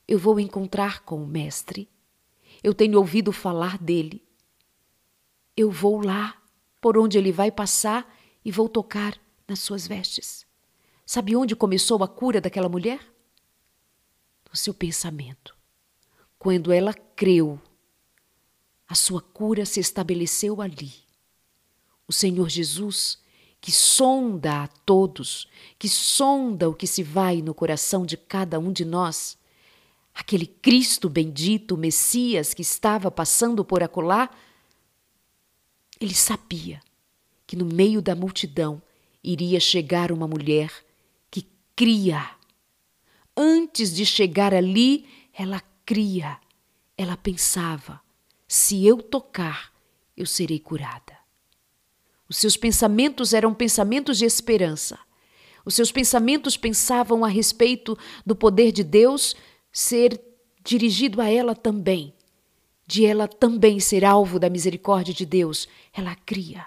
eu 0.06 0.18
vou 0.18 0.38
encontrar 0.38 1.00
com 1.00 1.22
o 1.22 1.26
Mestre, 1.26 1.88
eu 2.62 2.72
tenho 2.72 2.98
ouvido 2.98 3.32
falar 3.32 3.76
dele, 3.76 4.24
eu 5.56 5.70
vou 5.70 6.04
lá 6.04 6.40
por 6.80 6.96
onde 6.96 7.18
ele 7.18 7.32
vai 7.32 7.50
passar 7.50 8.16
e 8.44 8.52
vou 8.52 8.68
tocar 8.68 9.18
nas 9.48 9.58
suas 9.58 9.86
vestes. 9.86 10.46
Sabe 11.06 11.36
onde 11.36 11.54
começou 11.54 12.02
a 12.02 12.08
cura 12.08 12.40
daquela 12.40 12.68
mulher? 12.68 13.00
No 14.50 14.56
seu 14.56 14.72
pensamento. 14.72 15.56
Quando 16.38 16.72
ela 16.72 16.94
creu, 16.94 17.60
a 18.88 18.94
sua 18.94 19.20
cura 19.20 19.66
se 19.66 19.80
estabeleceu 19.80 20.60
ali. 20.60 20.92
O 22.06 22.12
Senhor 22.12 22.48
Jesus 22.48 23.18
que 23.64 23.72
sonda 23.72 24.64
a 24.64 24.66
todos, 24.66 25.48
que 25.78 25.88
sonda 25.88 26.68
o 26.68 26.74
que 26.74 26.86
se 26.86 27.02
vai 27.02 27.40
no 27.40 27.54
coração 27.54 28.04
de 28.04 28.14
cada 28.14 28.58
um 28.58 28.70
de 28.70 28.84
nós. 28.84 29.38
Aquele 30.14 30.46
Cristo 30.46 31.08
bendito, 31.08 31.74
Messias 31.74 32.52
que 32.52 32.60
estava 32.60 33.10
passando 33.10 33.64
por 33.64 33.82
acolá, 33.82 34.28
ele 35.98 36.14
sabia 36.14 36.78
que 37.46 37.56
no 37.56 37.64
meio 37.64 38.02
da 38.02 38.14
multidão 38.14 38.82
iria 39.22 39.58
chegar 39.58 40.12
uma 40.12 40.28
mulher 40.28 40.70
que 41.30 41.48
cria. 41.74 42.36
Antes 43.34 43.94
de 43.94 44.04
chegar 44.04 44.52
ali, 44.52 45.08
ela 45.32 45.62
cria, 45.86 46.38
ela 46.98 47.16
pensava: 47.16 47.98
se 48.46 48.86
eu 48.86 48.98
tocar, 48.98 49.72
eu 50.14 50.26
serei 50.26 50.60
curada. 50.60 51.13
Os 52.28 52.36
seus 52.36 52.56
pensamentos 52.56 53.32
eram 53.32 53.52
pensamentos 53.52 54.18
de 54.18 54.24
esperança. 54.24 54.98
Os 55.64 55.74
seus 55.74 55.90
pensamentos 55.90 56.56
pensavam 56.56 57.24
a 57.24 57.28
respeito 57.28 57.96
do 58.24 58.36
poder 58.36 58.72
de 58.72 58.82
Deus 58.82 59.34
ser 59.72 60.20
dirigido 60.62 61.20
a 61.20 61.30
ela 61.30 61.54
também, 61.54 62.14
de 62.86 63.04
ela 63.04 63.26
também 63.26 63.80
ser 63.80 64.04
alvo 64.04 64.38
da 64.38 64.50
misericórdia 64.50 65.12
de 65.12 65.24
Deus. 65.24 65.68
Ela 65.92 66.14
cria. 66.14 66.66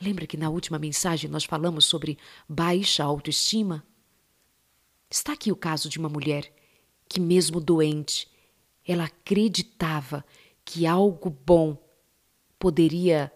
Lembra 0.00 0.26
que 0.26 0.36
na 0.36 0.50
última 0.50 0.78
mensagem 0.78 1.30
nós 1.30 1.44
falamos 1.44 1.86
sobre 1.86 2.18
baixa 2.48 3.02
autoestima? 3.02 3.84
Está 5.10 5.32
aqui 5.32 5.50
o 5.50 5.56
caso 5.56 5.88
de 5.88 5.98
uma 5.98 6.08
mulher 6.08 6.52
que, 7.08 7.20
mesmo 7.20 7.60
doente, 7.60 8.28
ela 8.86 9.04
acreditava 9.04 10.24
que 10.64 10.86
algo 10.86 11.30
bom 11.30 11.78
poderia 12.58 13.32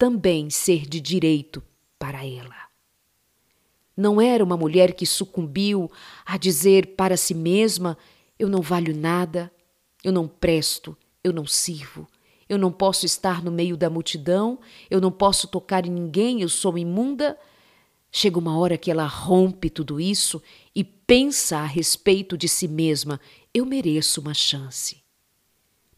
também 0.00 0.48
ser 0.48 0.88
de 0.88 0.98
direito 0.98 1.62
para 1.98 2.24
ela. 2.24 2.56
Não 3.94 4.18
era 4.18 4.42
uma 4.42 4.56
mulher 4.56 4.94
que 4.94 5.04
sucumbiu 5.04 5.90
a 6.24 6.38
dizer 6.38 6.96
para 6.96 7.18
si 7.18 7.34
mesma: 7.34 7.98
eu 8.38 8.48
não 8.48 8.62
valho 8.62 8.96
nada, 8.96 9.52
eu 10.02 10.10
não 10.10 10.26
presto, 10.26 10.96
eu 11.22 11.34
não 11.34 11.44
sirvo, 11.44 12.08
eu 12.48 12.56
não 12.56 12.72
posso 12.72 13.04
estar 13.04 13.44
no 13.44 13.52
meio 13.52 13.76
da 13.76 13.90
multidão, 13.90 14.58
eu 14.90 15.02
não 15.02 15.12
posso 15.12 15.46
tocar 15.46 15.84
em 15.84 15.90
ninguém, 15.90 16.40
eu 16.40 16.48
sou 16.48 16.78
imunda. 16.78 17.38
Chega 18.10 18.38
uma 18.38 18.58
hora 18.58 18.78
que 18.78 18.90
ela 18.90 19.06
rompe 19.06 19.68
tudo 19.68 20.00
isso 20.00 20.42
e 20.74 20.82
pensa 20.82 21.58
a 21.58 21.66
respeito 21.66 22.38
de 22.38 22.48
si 22.48 22.66
mesma: 22.66 23.20
eu 23.52 23.66
mereço 23.66 24.22
uma 24.22 24.32
chance. 24.32 25.02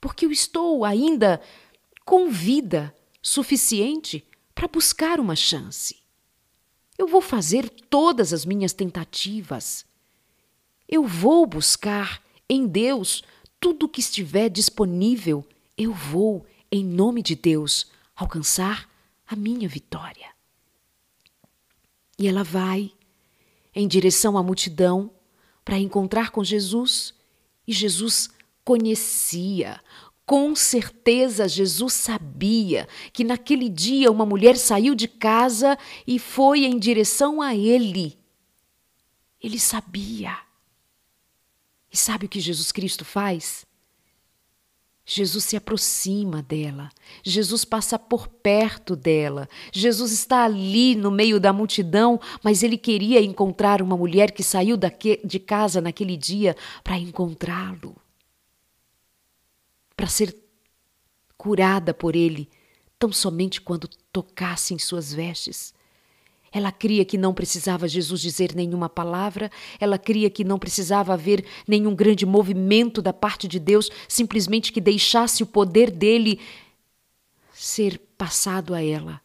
Porque 0.01 0.27
eu 0.27 0.33
estou 0.33 0.85
ainda 0.85 1.41
com 2.05 2.29
vida 2.29 2.93
suficiente 3.23 4.27
para 4.55 4.69
buscar 4.69 5.21
uma 5.21 5.37
chance. 5.37 6.03
Eu 6.99 7.07
vou 7.07 7.21
fazer 7.21 7.71
todas 7.71 8.33
as 8.33 8.45
minhas 8.45 8.73
tentativas. 8.73 9.87
Eu 10.89 11.07
vou 11.07 11.47
buscar 11.47 12.23
em 12.49 12.67
Deus 12.67 13.23
tudo 13.59 13.87
o 13.87 13.89
que 13.89 14.01
estiver 14.01 14.51
disponível. 14.51 15.47
Eu 15.79 15.95
vou, 15.95 16.45
em 16.71 16.85
nome 16.85 17.23
de 17.23 17.35
Deus, 17.35 17.87
alcançar 18.15 18.91
a 19.27 19.35
minha 19.35 19.69
vitória. 19.69 20.31
E 22.19 22.29
ela 22.29 22.43
vai 22.43 22.93
em 23.75 23.89
direção 23.89 24.37
à 24.37 24.43
multidão 24.43 25.11
para 25.65 25.79
encontrar 25.79 26.31
com 26.31 26.43
Jesus, 26.45 27.15
e 27.67 27.73
Jesus 27.73 28.29
conhecia, 28.65 29.81
com 30.33 30.57
certeza, 30.57 31.47
Jesus 31.47 31.93
sabia 31.93 32.89
que 33.13 33.23
naquele 33.23 33.69
dia 33.69 34.11
uma 34.11 34.25
mulher 34.25 34.57
saiu 34.57 34.95
de 34.95 35.07
casa 35.07 35.77
e 36.07 36.19
foi 36.19 36.65
em 36.65 36.79
direção 36.79 37.43
a 37.43 37.55
ele. 37.55 38.19
Ele 39.39 39.59
sabia. 39.59 40.35
E 41.93 41.99
sabe 41.99 42.25
o 42.25 42.29
que 42.31 42.41
Jesus 42.41 42.73
Cristo 42.73 43.05
faz? 43.05 43.67
Jesus 45.05 45.45
se 45.45 45.55
aproxima 45.55 46.41
dela, 46.41 46.89
Jesus 47.23 47.63
passa 47.63 47.99
por 47.99 48.27
perto 48.27 48.97
dela, 48.97 49.47
Jesus 49.71 50.13
está 50.13 50.45
ali 50.45 50.95
no 50.95 51.11
meio 51.11 51.39
da 51.39 51.53
multidão, 51.53 52.19
mas 52.43 52.63
ele 52.63 52.79
queria 52.79 53.21
encontrar 53.21 53.83
uma 53.83 53.99
mulher 53.99 54.31
que 54.31 54.43
saiu 54.43 54.79
de 54.79 55.39
casa 55.39 55.83
naquele 55.83 56.17
dia 56.17 56.57
para 56.83 56.97
encontrá-lo 56.97 58.02
para 60.03 60.11
ser 60.11 60.37
curada 61.39 61.95
por 61.95 62.17
ele, 62.17 62.51
tão 62.99 63.13
somente 63.13 63.61
quando 63.61 63.87
tocasse 64.13 64.75
em 64.75 64.79
suas 64.79 65.15
vestes. 65.15 65.73
Ela 66.51 66.73
cria 66.73 67.05
que 67.05 67.17
não 67.17 67.33
precisava 67.33 67.87
Jesus 67.87 68.21
dizer 68.21 68.53
nenhuma 68.53 68.89
palavra, 68.89 69.49
ela 69.79 69.97
cria 69.97 70.29
que 70.29 70.43
não 70.43 70.59
precisava 70.59 71.13
haver 71.13 71.47
nenhum 71.69 71.95
grande 71.95 72.27
movimento 72.27 73.01
da 73.01 73.13
parte 73.13 73.47
de 73.47 73.61
Deus, 73.61 73.91
simplesmente 74.09 74.73
que 74.73 74.81
deixasse 74.81 75.45
o 75.45 75.47
poder 75.47 75.89
dele 75.89 76.41
ser 77.55 77.97
passado 78.19 78.75
a 78.75 78.83
ela. 78.83 79.21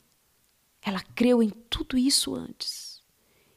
Ela 0.79 1.01
creu 1.15 1.41
em 1.41 1.50
tudo 1.50 1.98
isso 1.98 2.36
antes. 2.36 3.01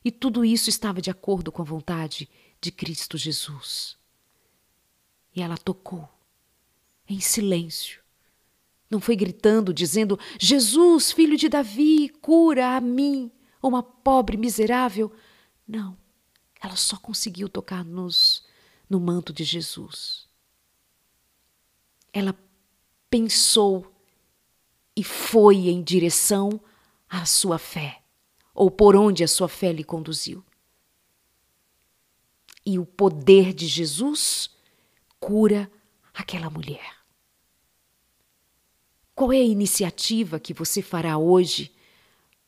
E 0.02 0.10
tudo 0.10 0.42
isso 0.42 0.70
estava 0.70 1.02
de 1.02 1.10
acordo 1.10 1.52
com 1.52 1.60
a 1.60 1.66
vontade 1.66 2.26
de 2.62 2.72
Cristo 2.72 3.18
Jesus. 3.18 3.98
E 5.36 5.42
ela 5.42 5.58
tocou, 5.58 6.08
em 7.10 7.20
silêncio. 7.20 8.00
Não 8.88 9.00
foi 9.00 9.16
gritando, 9.16 9.74
dizendo: 9.74 10.18
Jesus, 10.38 11.12
filho 11.12 11.36
de 11.36 11.48
Davi, 11.48 12.08
cura 12.20 12.76
a 12.76 12.80
mim 12.80 13.30
uma 13.62 13.82
pobre 13.82 14.36
miserável. 14.36 15.12
Não, 15.66 15.96
ela 16.60 16.76
só 16.76 16.96
conseguiu 16.96 17.48
tocar 17.48 17.84
nos 17.84 18.48
no 18.88 18.98
manto 18.98 19.32
de 19.32 19.44
Jesus. 19.44 20.28
Ela 22.12 22.34
pensou 23.08 23.94
e 24.96 25.04
foi 25.04 25.68
em 25.68 25.82
direção 25.82 26.60
à 27.08 27.24
sua 27.24 27.58
fé, 27.58 28.02
ou 28.52 28.70
por 28.70 28.96
onde 28.96 29.22
a 29.22 29.28
sua 29.28 29.48
fé 29.48 29.72
lhe 29.72 29.84
conduziu. 29.84 30.44
E 32.66 32.78
o 32.78 32.84
poder 32.84 33.54
de 33.54 33.66
Jesus 33.66 34.50
cura 35.20 35.70
aquela 36.12 36.50
mulher. 36.50 36.99
Qual 39.20 39.34
é 39.34 39.36
a 39.36 39.44
iniciativa 39.44 40.40
que 40.40 40.54
você 40.54 40.80
fará 40.80 41.18
hoje 41.18 41.70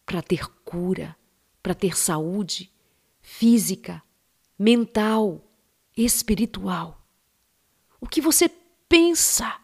para 0.06 0.22
ter 0.22 0.48
cura, 0.64 1.14
para 1.62 1.74
ter 1.74 1.94
saúde 1.94 2.72
física, 3.20 4.02
mental, 4.58 5.44
espiritual. 5.94 7.06
O 8.00 8.08
que 8.08 8.22
você 8.22 8.48
pensa, 8.88 9.60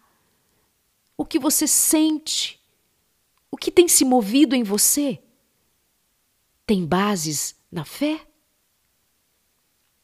o 1.17 1.25
que 1.25 1.39
você 1.39 1.67
sente, 1.67 2.61
o 3.51 3.57
que 3.57 3.71
tem 3.71 3.89
se 3.89 4.05
movido 4.05 4.55
em 4.55 4.63
você, 4.63 5.19
tem 6.67 6.85
bases 6.85 7.57
na 7.73 7.87
fé? 7.87 8.21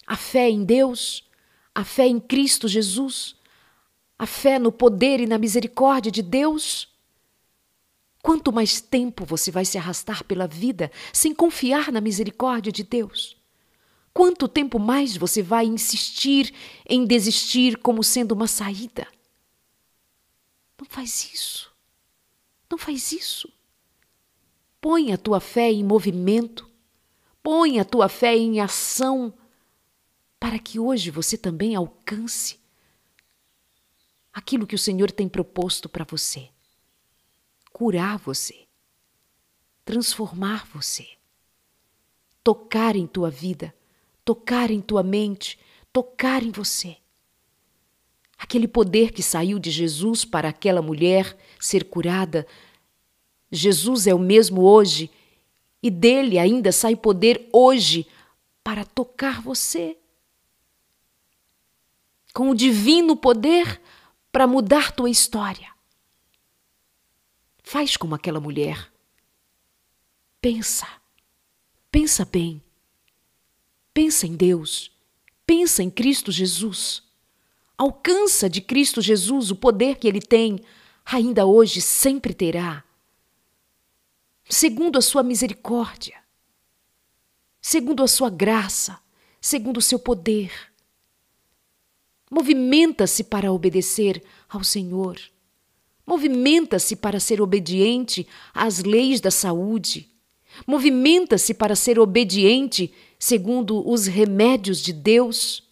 A 0.06 0.16
fé 0.16 0.48
em 0.48 0.64
Deus, 0.64 1.22
a 1.74 1.84
fé 1.84 2.06
em 2.06 2.18
Cristo 2.18 2.66
Jesus, 2.66 3.36
a 4.18 4.24
fé 4.24 4.58
no 4.58 4.72
poder 4.72 5.20
e 5.20 5.26
na 5.26 5.36
misericórdia 5.36 6.10
de 6.10 6.22
Deus? 6.22 6.93
Quanto 8.24 8.50
mais 8.50 8.80
tempo 8.80 9.26
você 9.26 9.50
vai 9.50 9.66
se 9.66 9.76
arrastar 9.76 10.24
pela 10.24 10.46
vida 10.46 10.90
sem 11.12 11.34
confiar 11.34 11.92
na 11.92 12.00
misericórdia 12.00 12.72
de 12.72 12.82
Deus? 12.82 13.36
Quanto 14.14 14.48
tempo 14.48 14.78
mais 14.78 15.14
você 15.14 15.42
vai 15.42 15.66
insistir 15.66 16.50
em 16.88 17.04
desistir 17.04 17.76
como 17.76 18.02
sendo 18.02 18.32
uma 18.32 18.46
saída? 18.46 19.06
Não 20.78 20.86
faz 20.86 21.34
isso. 21.34 21.70
Não 22.70 22.78
faz 22.78 23.12
isso. 23.12 23.52
Põe 24.80 25.12
a 25.12 25.18
tua 25.18 25.38
fé 25.38 25.70
em 25.70 25.84
movimento. 25.84 26.66
Põe 27.42 27.78
a 27.78 27.84
tua 27.84 28.08
fé 28.08 28.34
em 28.34 28.58
ação 28.58 29.34
para 30.40 30.58
que 30.58 30.78
hoje 30.78 31.10
você 31.10 31.36
também 31.36 31.74
alcance 31.74 32.58
aquilo 34.32 34.66
que 34.66 34.74
o 34.74 34.78
Senhor 34.78 35.10
tem 35.10 35.28
proposto 35.28 35.90
para 35.90 36.06
você 36.06 36.53
curar 37.74 38.18
você, 38.18 38.68
transformar 39.84 40.64
você, 40.72 41.08
tocar 42.44 42.94
em 42.94 43.04
tua 43.04 43.28
vida, 43.28 43.74
tocar 44.24 44.70
em 44.70 44.80
tua 44.80 45.02
mente, 45.02 45.58
tocar 45.92 46.44
em 46.44 46.52
você. 46.52 46.96
Aquele 48.38 48.68
poder 48.68 49.10
que 49.10 49.24
saiu 49.24 49.58
de 49.58 49.72
Jesus 49.72 50.24
para 50.24 50.50
aquela 50.50 50.80
mulher 50.80 51.36
ser 51.58 51.82
curada, 51.86 52.46
Jesus 53.50 54.06
é 54.06 54.14
o 54.14 54.20
mesmo 54.20 54.62
hoje 54.62 55.10
e 55.82 55.90
dele 55.90 56.38
ainda 56.38 56.70
sai 56.70 56.94
poder 56.94 57.48
hoje 57.52 58.06
para 58.62 58.84
tocar 58.84 59.42
você. 59.42 59.98
Com 62.32 62.50
o 62.50 62.54
divino 62.54 63.16
poder 63.16 63.82
para 64.30 64.46
mudar 64.46 64.92
tua 64.92 65.10
história. 65.10 65.73
Faz 67.64 67.96
como 67.96 68.14
aquela 68.14 68.38
mulher. 68.38 68.92
Pensa. 70.40 70.86
Pensa 71.90 72.24
bem. 72.24 72.62
Pensa 73.92 74.26
em 74.26 74.36
Deus. 74.36 74.92
Pensa 75.46 75.82
em 75.82 75.90
Cristo 75.90 76.30
Jesus. 76.30 77.02
Alcança 77.76 78.48
de 78.48 78.60
Cristo 78.60 79.00
Jesus 79.00 79.50
o 79.50 79.56
poder 79.56 79.96
que 79.96 80.06
ele 80.06 80.20
tem, 80.20 80.60
ainda 81.04 81.46
hoje 81.46 81.80
sempre 81.80 82.34
terá. 82.34 82.84
Segundo 84.48 84.98
a 84.98 85.02
sua 85.02 85.22
misericórdia, 85.22 86.22
segundo 87.62 88.02
a 88.02 88.06
sua 88.06 88.28
graça, 88.28 89.00
segundo 89.40 89.78
o 89.78 89.82
seu 89.82 89.98
poder. 89.98 90.52
Movimenta-se 92.30 93.24
para 93.24 93.50
obedecer 93.50 94.22
ao 94.48 94.62
Senhor. 94.62 95.18
Movimenta-se 96.06 96.96
para 96.96 97.18
ser 97.18 97.40
obediente 97.40 98.26
às 98.52 98.82
leis 98.82 99.20
da 99.20 99.30
saúde. 99.30 100.10
Movimenta-se 100.66 101.54
para 101.54 101.74
ser 101.74 101.98
obediente 101.98 102.92
segundo 103.18 103.88
os 103.88 104.06
remédios 104.06 104.82
de 104.82 104.92
Deus. 104.92 105.64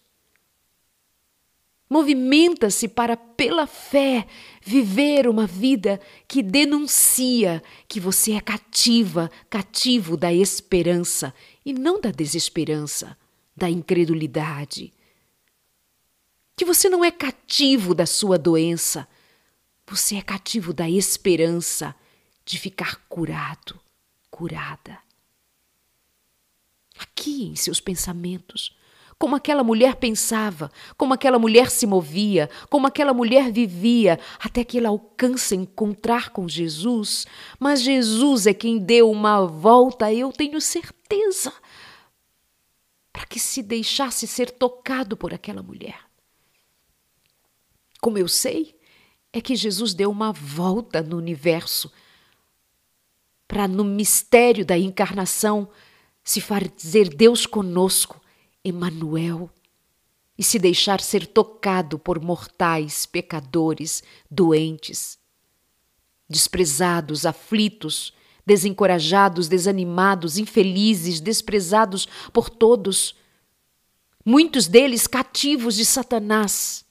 Movimenta-se 1.87 2.87
para, 2.87 3.15
pela 3.15 3.67
fé, 3.67 4.25
viver 4.63 5.27
uma 5.27 5.45
vida 5.45 6.01
que 6.27 6.41
denuncia 6.41 7.61
que 7.87 7.99
você 7.99 8.31
é 8.31 8.41
cativa, 8.41 9.29
cativo 9.47 10.17
da 10.17 10.33
esperança 10.33 11.31
e 11.63 11.71
não 11.71 12.01
da 12.01 12.09
desesperança, 12.09 13.15
da 13.55 13.69
incredulidade. 13.69 14.91
Que 16.57 16.65
você 16.65 16.89
não 16.89 17.05
é 17.05 17.11
cativo 17.11 17.93
da 17.93 18.07
sua 18.07 18.39
doença, 18.39 19.07
você 19.95 20.15
é 20.15 20.21
cativo 20.23 20.73
da 20.73 20.89
esperança 20.89 21.95
de 22.43 22.57
ficar 22.57 22.95
curado, 23.07 23.79
curada. 24.31 24.97
Aqui 26.97 27.43
em 27.43 27.55
seus 27.55 27.79
pensamentos, 27.79 28.75
como 29.19 29.35
aquela 29.35 29.63
mulher 29.63 29.97
pensava, 29.97 30.71
como 30.97 31.13
aquela 31.13 31.37
mulher 31.37 31.69
se 31.69 31.85
movia, 31.85 32.49
como 32.71 32.87
aquela 32.87 33.13
mulher 33.13 33.51
vivia, 33.51 34.19
até 34.39 34.63
que 34.63 34.79
ela 34.79 34.89
alcança 34.89 35.53
encontrar 35.53 36.29
com 36.29 36.49
Jesus. 36.49 37.27
Mas 37.59 37.83
Jesus 37.83 38.47
é 38.47 38.53
quem 38.53 38.79
deu 38.79 39.11
uma 39.11 39.45
volta, 39.45 40.11
eu 40.11 40.31
tenho 40.31 40.59
certeza, 40.59 41.53
para 43.11 43.27
que 43.27 43.39
se 43.39 43.61
deixasse 43.61 44.25
ser 44.25 44.49
tocado 44.49 45.15
por 45.15 45.35
aquela 45.35 45.61
mulher. 45.61 45.99
Como 48.01 48.17
eu 48.17 48.27
sei, 48.27 48.72
é 49.33 49.41
que 49.41 49.55
Jesus 49.55 49.95
deu 49.95 50.11
uma 50.11 50.31
volta 50.31 51.01
no 51.01 51.17
universo 51.17 51.91
para, 53.47 53.67
no 53.67 53.83
mistério 53.83 54.63
da 54.63 54.77
encarnação, 54.77 55.67
se 56.23 56.39
fazer 56.39 57.09
Deus 57.09 57.47
conosco, 57.47 58.21
Emanuel, 58.63 59.49
e 60.37 60.43
se 60.43 60.59
deixar 60.59 61.01
ser 61.01 61.25
tocado 61.25 61.97
por 61.97 62.21
mortais, 62.21 63.07
pecadores, 63.07 64.03
doentes, 64.29 65.17
desprezados, 66.29 67.25
aflitos, 67.25 68.13
desencorajados, 68.45 69.47
desanimados, 69.47 70.37
infelizes, 70.37 71.19
desprezados 71.19 72.07
por 72.31 72.49
todos, 72.49 73.15
muitos 74.23 74.67
deles 74.67 75.07
cativos 75.07 75.75
de 75.75 75.85
Satanás 75.85 76.82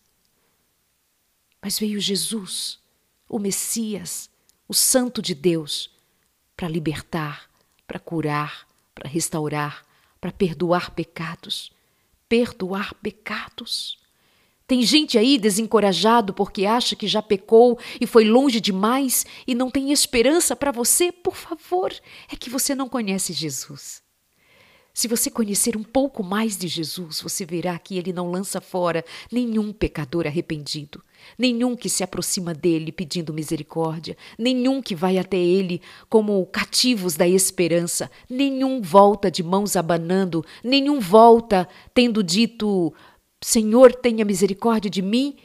mas 1.63 1.79
veio 1.79 2.01
Jesus, 2.01 2.81
o 3.29 3.39
Messias, 3.39 4.29
o 4.69 4.75
Santo 4.75 5.23
de 5.23 5.35
Deus, 5.35 5.91
para 6.57 6.69
libertar, 6.69 7.49
para 7.87 8.01
curar, 8.01 8.67
para 8.95 9.09
restaurar, 9.09 9.87
para 10.21 10.33
perdoar 10.33 10.91
pecados. 10.91 11.73
Perdoar 12.29 12.95
pecados. 12.95 13.99
Tem 14.67 14.83
gente 14.83 15.19
aí 15.19 15.37
desencorajado 15.39 16.33
porque 16.33 16.65
acha 16.65 16.97
que 16.97 17.07
já 17.07 17.21
pecou 17.21 17.79
e 18.01 18.07
foi 18.07 18.25
longe 18.25 18.61
demais 18.61 19.27
e 19.47 19.55
não 19.55 19.71
tem 19.71 19.93
esperança 19.93 20.57
para 20.57 20.73
você? 20.73 21.13
Por 21.13 21.37
favor, 21.37 21.93
é 22.29 22.37
que 22.37 22.49
você 22.49 22.75
não 22.75 22.89
conhece 22.89 23.33
Jesus. 23.33 24.03
Se 24.95 25.09
você 25.09 25.31
conhecer 25.31 25.75
um 25.75 25.83
pouco 25.83 26.23
mais 26.23 26.57
de 26.57 26.69
Jesus, 26.69 27.23
você 27.23 27.47
verá 27.47 27.79
que 27.79 27.97
ele 27.97 28.13
não 28.13 28.31
lança 28.31 28.61
fora 28.61 29.03
nenhum 29.31 29.73
pecador 29.73 30.27
arrependido, 30.27 31.03
nenhum 31.39 31.75
que 31.75 31.89
se 31.89 32.05
aproxima 32.05 32.53
dele 32.53 32.93
pedindo 32.93 33.33
misericórdia, 33.33 34.17
nenhum 34.39 34.83
que 34.83 34.95
vai 34.95 35.17
até 35.17 35.39
ele 35.39 35.81
como 36.11 36.45
cativos 36.45 37.17
da 37.17 37.27
esperança, 37.27 38.11
nenhum 38.29 38.83
volta 38.83 39.31
de 39.31 39.43
mãos 39.43 39.77
abanando, 39.77 40.45
nenhum 40.63 41.01
volta 41.01 41.67
tendo 41.95 42.23
dito: 42.23 42.93
Senhor, 43.41 43.95
tenha 43.95 44.27
misericórdia 44.27 44.91
de 44.91 45.01
mim, 45.01 45.39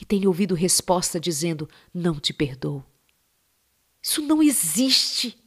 e 0.00 0.04
tem 0.04 0.26
ouvido 0.26 0.56
resposta 0.56 1.20
dizendo: 1.20 1.68
Não 1.94 2.18
te 2.18 2.32
perdoo. 2.32 2.84
Isso 4.02 4.22
não 4.22 4.42
existe. 4.42 5.38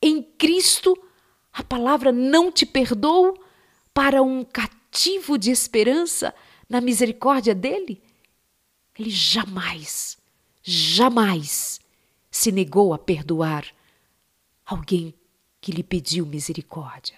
Em 0.00 0.22
Cristo, 0.22 0.96
a 1.54 1.62
palavra 1.62 2.10
não 2.10 2.50
te 2.50 2.66
perdoo 2.66 3.38
para 3.94 4.20
um 4.20 4.44
cativo 4.44 5.38
de 5.38 5.52
esperança 5.52 6.34
na 6.68 6.80
misericórdia 6.80 7.54
dele? 7.54 8.02
Ele 8.98 9.08
jamais, 9.08 10.18
jamais 10.64 11.80
se 12.28 12.50
negou 12.50 12.92
a 12.92 12.98
perdoar 12.98 13.64
alguém 14.66 15.14
que 15.60 15.70
lhe 15.70 15.84
pediu 15.84 16.26
misericórdia. 16.26 17.16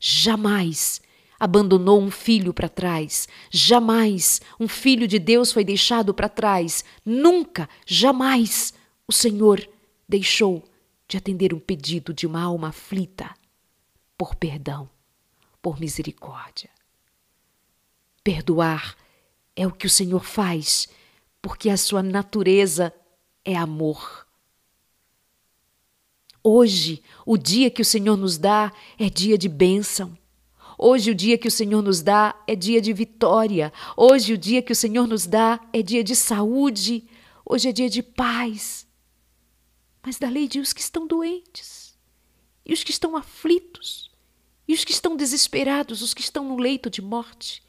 Jamais 0.00 1.00
abandonou 1.38 2.00
um 2.02 2.10
filho 2.10 2.52
para 2.52 2.68
trás. 2.68 3.28
Jamais 3.50 4.40
um 4.58 4.66
filho 4.66 5.06
de 5.06 5.20
Deus 5.20 5.52
foi 5.52 5.62
deixado 5.62 6.12
para 6.12 6.28
trás. 6.28 6.84
Nunca, 7.04 7.68
jamais 7.86 8.74
o 9.06 9.12
Senhor 9.12 9.64
deixou 10.08 10.64
de 11.06 11.16
atender 11.16 11.54
um 11.54 11.60
pedido 11.60 12.12
de 12.12 12.26
uma 12.26 12.42
alma 12.42 12.68
aflita 12.68 13.39
por 14.20 14.34
perdão, 14.34 14.86
por 15.62 15.80
misericórdia. 15.80 16.68
Perdoar 18.22 18.94
é 19.56 19.66
o 19.66 19.72
que 19.72 19.86
o 19.86 19.90
Senhor 19.90 20.22
faz, 20.22 20.88
porque 21.40 21.70
a 21.70 21.76
sua 21.78 22.02
natureza 22.02 22.92
é 23.42 23.56
amor. 23.56 24.26
Hoje, 26.44 27.02
o 27.24 27.38
dia 27.38 27.70
que 27.70 27.80
o 27.80 27.84
Senhor 27.84 28.14
nos 28.14 28.36
dá 28.36 28.70
é 28.98 29.08
dia 29.08 29.38
de 29.38 29.48
bênção. 29.48 30.14
Hoje, 30.76 31.12
o 31.12 31.14
dia 31.14 31.38
que 31.38 31.48
o 31.48 31.50
Senhor 31.50 31.80
nos 31.80 32.02
dá 32.02 32.38
é 32.46 32.54
dia 32.54 32.82
de 32.82 32.92
vitória. 32.92 33.72
Hoje, 33.96 34.34
o 34.34 34.38
dia 34.38 34.60
que 34.60 34.72
o 34.72 34.76
Senhor 34.76 35.06
nos 35.06 35.24
dá 35.24 35.58
é 35.72 35.80
dia 35.80 36.04
de 36.04 36.14
saúde. 36.14 37.08
Hoje 37.42 37.70
é 37.70 37.72
dia 37.72 37.88
de 37.88 38.02
paz. 38.02 38.86
Mas 40.02 40.18
da 40.18 40.28
lei 40.28 40.46
de 40.46 40.60
os 40.60 40.74
que 40.74 40.82
estão 40.82 41.06
doentes 41.06 41.98
e 42.66 42.72
os 42.72 42.84
que 42.84 42.90
estão 42.90 43.16
aflitos 43.16 44.09
e 44.70 44.72
os 44.72 44.84
que 44.84 44.92
estão 44.92 45.16
desesperados, 45.16 46.00
os 46.00 46.14
que 46.14 46.20
estão 46.20 46.44
no 46.44 46.56
leito 46.56 46.88
de 46.88 47.02
morte. 47.02 47.60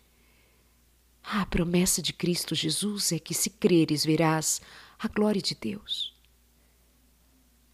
A 1.24 1.44
promessa 1.48 2.00
de 2.00 2.14
Cristo 2.14 2.54
Jesus 2.54 3.12
é 3.12 3.18
que, 3.18 3.34
se 3.34 3.50
creres, 3.50 4.06
verás 4.06 4.62
a 5.00 5.08
glória 5.08 5.42
de 5.42 5.56
Deus. 5.56 6.16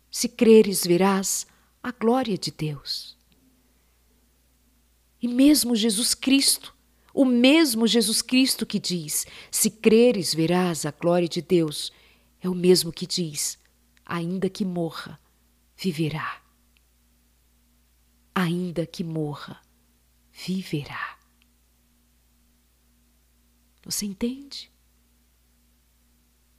Se 0.10 0.30
creres, 0.30 0.88
verás 0.88 1.46
a 1.84 1.92
glória 1.92 2.38
de 2.38 2.52
Deus. 2.52 3.18
E 5.22 5.28
mesmo 5.28 5.76
Jesus 5.76 6.14
Cristo, 6.14 6.74
o 7.14 7.26
mesmo 7.26 7.86
Jesus 7.86 8.22
Cristo 8.22 8.66
que 8.66 8.80
diz: 8.80 9.28
Se 9.52 9.70
creres, 9.70 10.34
verás 10.34 10.86
a 10.86 10.92
glória 10.92 11.28
de 11.28 11.42
Deus, 11.42 11.92
é 12.40 12.48
o 12.48 12.56
mesmo 12.56 12.94
que 12.94 13.06
diz: 13.06 13.60
Ainda 14.06 14.50
que 14.50 14.64
morra, 14.64 15.20
viverá 15.76 16.47
ainda 18.38 18.86
que 18.86 19.04
morra, 19.04 19.60
viverá. 20.32 21.18
Você 23.84 24.06
entende? 24.06 24.72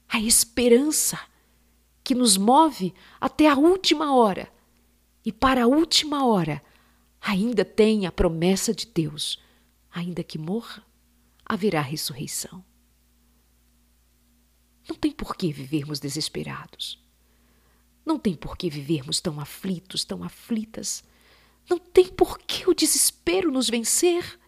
A 0.09 0.19
esperança 0.21 1.21
que 2.03 2.17
nos 2.17 2.37
move 2.37 2.93
até 3.21 3.49
a 3.49 3.55
última 3.55 4.13
hora. 4.13 4.53
E 5.25 5.31
para 5.31 5.65
a 5.65 5.67
última 5.69 6.27
hora, 6.27 6.61
ainda 7.21 7.65
tem 7.65 8.07
a 8.07 8.13
promessa 8.13 8.75
de 8.75 8.87
Deus: 8.87 9.41
ainda 9.89 10.25
que 10.25 10.37
morra, 10.37 10.85
haverá 11.45 11.81
ressurreição. 11.81 12.65
Não 14.89 14.97
tem 14.97 15.13
por 15.13 15.37
que 15.37 15.53
vivermos 15.53 16.01
desesperados. 16.01 17.01
Não 18.05 18.19
tem 18.19 18.35
por 18.35 18.57
que 18.57 18.69
vivermos 18.69 19.21
tão 19.21 19.39
aflitos, 19.39 20.03
tão 20.03 20.25
aflitas 20.25 21.05
não 21.69 21.79
tem 21.79 22.07
por 22.07 22.39
que 22.39 22.69
o 22.69 22.75
desespero 22.75 23.51
nos 23.51 23.69
vencer. 23.69 24.39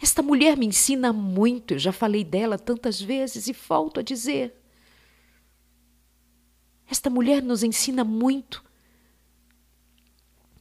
Esta 0.00 0.22
mulher 0.22 0.56
me 0.56 0.66
ensina 0.66 1.12
muito, 1.12 1.74
eu 1.74 1.78
já 1.78 1.92
falei 1.92 2.24
dela 2.24 2.58
tantas 2.58 3.00
vezes 3.00 3.46
e 3.46 3.52
volto 3.52 4.00
a 4.00 4.02
dizer. 4.02 4.54
Esta 6.88 7.08
mulher 7.08 7.42
nos 7.42 7.62
ensina 7.62 8.04
muito. 8.04 8.62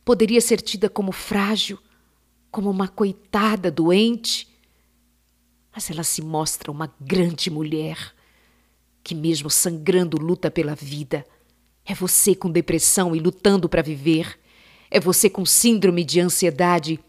Poderia 0.05 0.41
ser 0.41 0.61
tida 0.61 0.89
como 0.89 1.11
frágil, 1.11 1.79
como 2.49 2.69
uma 2.69 2.87
coitada 2.87 3.69
doente, 3.69 4.47
mas 5.73 5.89
ela 5.89 6.03
se 6.03 6.21
mostra 6.21 6.71
uma 6.71 6.93
grande 6.99 7.49
mulher 7.49 8.13
que, 9.03 9.15
mesmo 9.15 9.49
sangrando, 9.49 10.17
luta 10.17 10.49
pela 10.49 10.75
vida. 10.75 11.25
É 11.83 11.93
você 11.93 12.35
com 12.35 12.49
depressão 12.49 13.15
e 13.15 13.19
lutando 13.19 13.67
para 13.67 13.81
viver. 13.81 14.39
É 14.95 14.99
você 14.99 15.27
com 15.27 15.43
síndrome 15.43 16.03
de 16.03 16.19
ansiedade, 16.19 16.99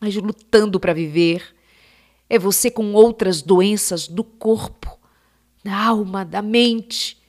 mas 0.00 0.16
lutando 0.16 0.80
para 0.80 0.94
viver. 0.94 1.54
É 2.30 2.38
você 2.38 2.70
com 2.70 2.94
outras 2.94 3.42
doenças 3.42 4.08
do 4.08 4.24
corpo, 4.24 4.98
da 5.62 5.76
alma, 5.76 6.24
da 6.24 6.40
mente, 6.40 7.20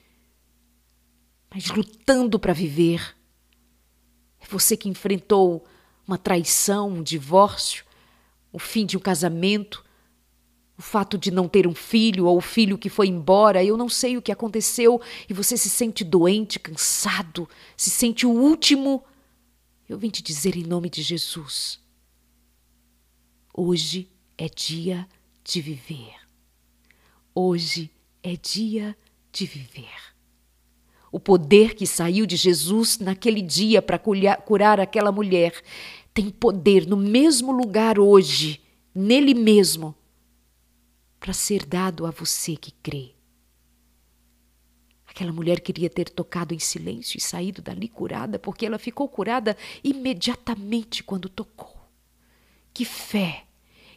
mas 1.54 1.68
lutando 1.72 2.40
para 2.40 2.54
viver. 2.54 3.18
É 4.40 4.46
você 4.50 4.78
que 4.78 4.88
enfrentou 4.88 5.66
uma 6.08 6.18
traição, 6.18 6.92
um 6.92 7.04
divórcio, 7.04 7.84
o 8.54 8.60
fim 8.60 8.86
de 8.86 8.96
um 8.96 9.02
casamento, 9.02 9.84
o 10.78 10.82
fato 10.82 11.18
de 11.18 11.32
não 11.32 11.50
ter 11.50 11.68
um 11.68 11.76
filho 11.76 12.28
ou 12.28 12.38
o 12.38 12.42
filho 12.42 12.78
que 12.78 12.88
foi 12.88 13.10
embora, 13.10 13.62
eu 13.62 13.76
não 13.76 13.90
sei 13.90 14.16
o 14.16 14.22
que 14.22 14.32
aconteceu 14.32 15.02
e 15.30 15.34
você 15.34 15.58
se 15.58 15.70
sente 15.70 16.06
doente, 16.06 16.60
cansado, 16.60 17.46
se 17.76 17.90
sente 17.90 18.26
o 18.26 18.30
último 18.30 19.04
eu 19.90 19.98
vim 19.98 20.10
te 20.10 20.22
dizer 20.22 20.56
em 20.56 20.64
nome 20.64 20.90
de 20.90 21.02
Jesus: 21.02 21.80
hoje 23.54 24.08
é 24.38 24.48
dia 24.48 25.10
de 25.44 25.60
viver. 25.60 26.14
Hoje 27.34 27.92
é 28.22 28.36
dia 28.36 28.96
de 29.32 29.46
viver. 29.46 30.14
O 31.12 31.20
poder 31.20 31.74
que 31.74 31.88
saiu 31.88 32.28
de 32.28 32.36
Jesus 32.36 33.00
naquele 33.00 33.42
dia 33.42 33.82
para 33.82 33.98
curar 33.98 34.80
aquela 34.80 35.12
mulher 35.12 35.60
tem 36.14 36.30
poder 36.30 36.86
no 36.86 36.98
mesmo 36.98 37.52
lugar 37.52 37.98
hoje, 37.98 38.62
nele 38.94 39.34
mesmo, 39.34 39.96
para 41.20 41.34
ser 41.34 41.66
dado 41.66 42.06
a 42.06 42.12
você 42.12 42.56
que 42.56 42.72
crê. 42.72 43.19
Aquela 45.20 45.34
mulher 45.34 45.60
queria 45.60 45.90
ter 45.90 46.10
tocado 46.10 46.54
em 46.54 46.60
silêncio 46.60 47.18
e 47.18 47.22
saído 47.22 47.62
dali 47.62 47.90
curada, 47.90 48.40
porque 48.40 48.66
ela 48.66 48.80
ficou 48.80 49.06
curada 49.10 49.58
imediatamente 49.84 51.04
quando 51.04 51.28
tocou. 51.28 51.76
Que 52.74 52.86
fé! 52.86 53.44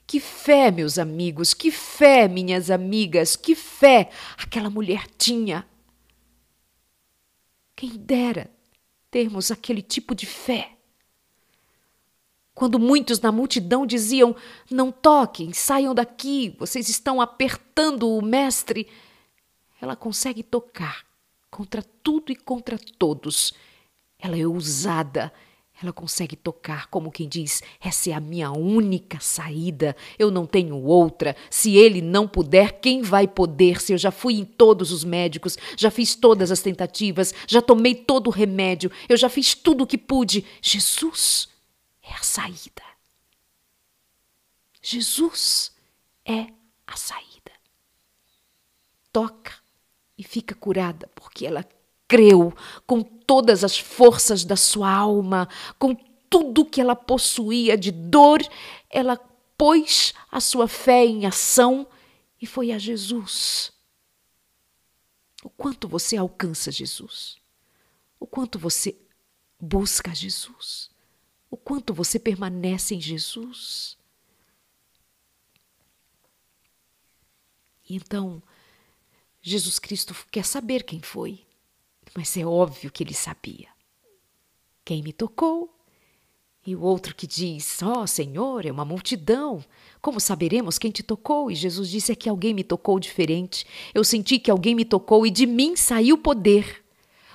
Que 0.04 0.18
fé, 0.18 0.72
meus 0.72 0.98
amigos, 0.98 1.54
que 1.54 1.70
fé, 1.70 2.26
minhas 2.26 2.72
amigas, 2.72 3.36
que 3.36 3.54
fé 3.54 4.10
aquela 4.36 4.68
mulher 4.68 5.06
tinha. 5.16 5.64
Quem 7.76 7.90
dera 7.90 8.50
termos 9.08 9.52
aquele 9.52 9.80
tipo 9.80 10.16
de 10.16 10.26
fé. 10.26 10.72
Quando 12.52 12.80
muitos 12.80 13.20
na 13.20 13.30
multidão 13.30 13.86
diziam: 13.86 14.34
Não 14.68 14.90
toquem, 14.90 15.52
saiam 15.52 15.94
daqui, 15.94 16.56
vocês 16.58 16.88
estão 16.88 17.20
apertando 17.20 18.10
o 18.10 18.20
Mestre, 18.20 18.88
ela 19.80 19.94
consegue 19.94 20.42
tocar 20.42 21.11
contra 21.52 21.82
tudo 21.82 22.32
e 22.32 22.34
contra 22.34 22.78
todos. 22.98 23.52
Ela 24.18 24.38
é 24.38 24.46
ousada. 24.46 25.30
Ela 25.82 25.92
consegue 25.92 26.36
tocar 26.36 26.86
como 26.86 27.10
quem 27.10 27.28
diz: 27.28 27.62
essa 27.80 28.10
é 28.10 28.12
a 28.12 28.20
minha 28.20 28.50
única 28.52 29.18
saída, 29.20 29.96
eu 30.18 30.30
não 30.30 30.46
tenho 30.46 30.76
outra. 30.76 31.36
Se 31.50 31.76
ele 31.76 32.00
não 32.00 32.26
puder, 32.26 32.80
quem 32.80 33.02
vai 33.02 33.26
poder? 33.26 33.80
Se 33.80 33.92
eu 33.92 33.98
já 33.98 34.10
fui 34.10 34.34
em 34.34 34.44
todos 34.44 34.92
os 34.92 35.02
médicos, 35.02 35.58
já 35.76 35.90
fiz 35.90 36.14
todas 36.14 36.50
as 36.50 36.60
tentativas, 36.60 37.34
já 37.48 37.60
tomei 37.60 37.94
todo 37.94 38.28
o 38.28 38.30
remédio, 38.30 38.90
eu 39.08 39.16
já 39.16 39.28
fiz 39.28 39.54
tudo 39.54 39.82
o 39.82 39.86
que 39.86 39.98
pude. 39.98 40.46
Jesus 40.62 41.48
é 42.02 42.12
a 42.14 42.22
saída. 42.22 42.82
Jesus 44.80 45.72
é 46.24 46.46
a 46.86 46.96
saída. 46.96 47.52
Toca 49.12 49.61
e 50.22 50.24
fica 50.24 50.54
curada, 50.54 51.10
porque 51.16 51.44
ela 51.44 51.68
creu 52.06 52.54
com 52.86 53.02
todas 53.02 53.64
as 53.64 53.76
forças 53.76 54.44
da 54.44 54.54
sua 54.54 54.88
alma, 54.88 55.48
com 55.80 55.96
tudo 56.30 56.64
que 56.64 56.80
ela 56.80 56.94
possuía 56.94 57.76
de 57.76 57.90
dor, 57.90 58.40
ela 58.88 59.16
pôs 59.58 60.14
a 60.30 60.40
sua 60.40 60.68
fé 60.68 61.04
em 61.04 61.26
ação 61.26 61.88
e 62.40 62.46
foi 62.46 62.70
a 62.70 62.78
Jesus. 62.78 63.72
O 65.42 65.50
quanto 65.50 65.88
você 65.88 66.16
alcança 66.16 66.70
Jesus? 66.70 67.36
O 68.20 68.28
quanto 68.28 68.60
você 68.60 68.96
busca 69.58 70.14
Jesus? 70.14 70.88
O 71.50 71.56
quanto 71.56 71.92
você 71.92 72.16
permanece 72.16 72.94
em 72.94 73.00
Jesus? 73.00 73.98
Então, 77.90 78.40
Jesus 79.42 79.80
Cristo 79.80 80.14
quer 80.30 80.44
saber 80.44 80.84
quem 80.84 81.00
foi, 81.00 81.40
mas 82.16 82.36
é 82.36 82.46
óbvio 82.46 82.92
que 82.92 83.02
ele 83.02 83.12
sabia. 83.12 83.68
Quem 84.84 85.02
me 85.02 85.12
tocou? 85.12 85.76
E 86.64 86.76
o 86.76 86.80
outro 86.80 87.12
que 87.12 87.26
diz: 87.26 87.82
Ó 87.82 88.02
oh, 88.02 88.06
Senhor, 88.06 88.64
é 88.64 88.70
uma 88.70 88.84
multidão. 88.84 89.64
Como 90.00 90.20
saberemos 90.20 90.78
quem 90.78 90.92
te 90.92 91.02
tocou? 91.02 91.50
E 91.50 91.56
Jesus 91.56 91.90
disse: 91.90 92.12
É 92.12 92.14
que 92.14 92.28
alguém 92.28 92.54
me 92.54 92.62
tocou 92.62 93.00
diferente. 93.00 93.66
Eu 93.92 94.04
senti 94.04 94.38
que 94.38 94.50
alguém 94.50 94.76
me 94.76 94.84
tocou 94.84 95.26
e 95.26 95.30
de 95.30 95.44
mim 95.44 95.74
saiu 95.74 96.16
poder. 96.16 96.84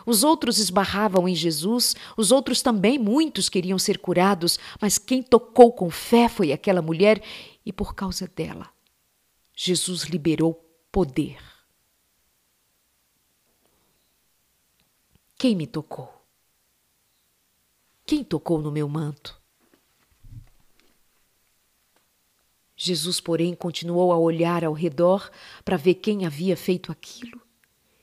Os 0.06 0.24
outros 0.24 0.58
esbarravam 0.58 1.28
em 1.28 1.36
Jesus, 1.36 1.93
os 2.15 2.32
outros 2.32 2.62
também, 2.62 2.98
muitos 2.98 3.50
queriam 3.50 3.78
ser 3.78 3.98
curados, 3.98 4.58
mas 4.80 4.98
quem 4.98 5.22
tocou 5.22 5.74
com 5.74 5.89
fé 5.89 6.30
foi 6.30 6.54
aquela 6.54 6.82
mulher 6.82 7.22
e 7.65 7.74
por 7.74 7.93
causa 7.93 8.26
dela, 8.34 8.70
Jesus 9.54 10.04
liberou 10.04 10.54
poder. 10.89 11.57
Quem 15.38 15.56
me 15.56 15.67
tocou? 15.67 16.12
Quem 18.06 18.23
tocou 18.23 18.60
no 18.60 18.71
meu 18.71 18.89
manto? 18.89 19.39
Jesus, 22.76 23.19
porém, 23.19 23.54
continuou 23.54 24.12
a 24.12 24.17
olhar 24.17 24.63
ao 24.63 24.73
redor 24.73 25.30
para 25.63 25.78
ver 25.78 25.95
quem 25.95 26.26
havia 26.26 26.58
feito 26.58 26.91
aquilo. 26.91 27.41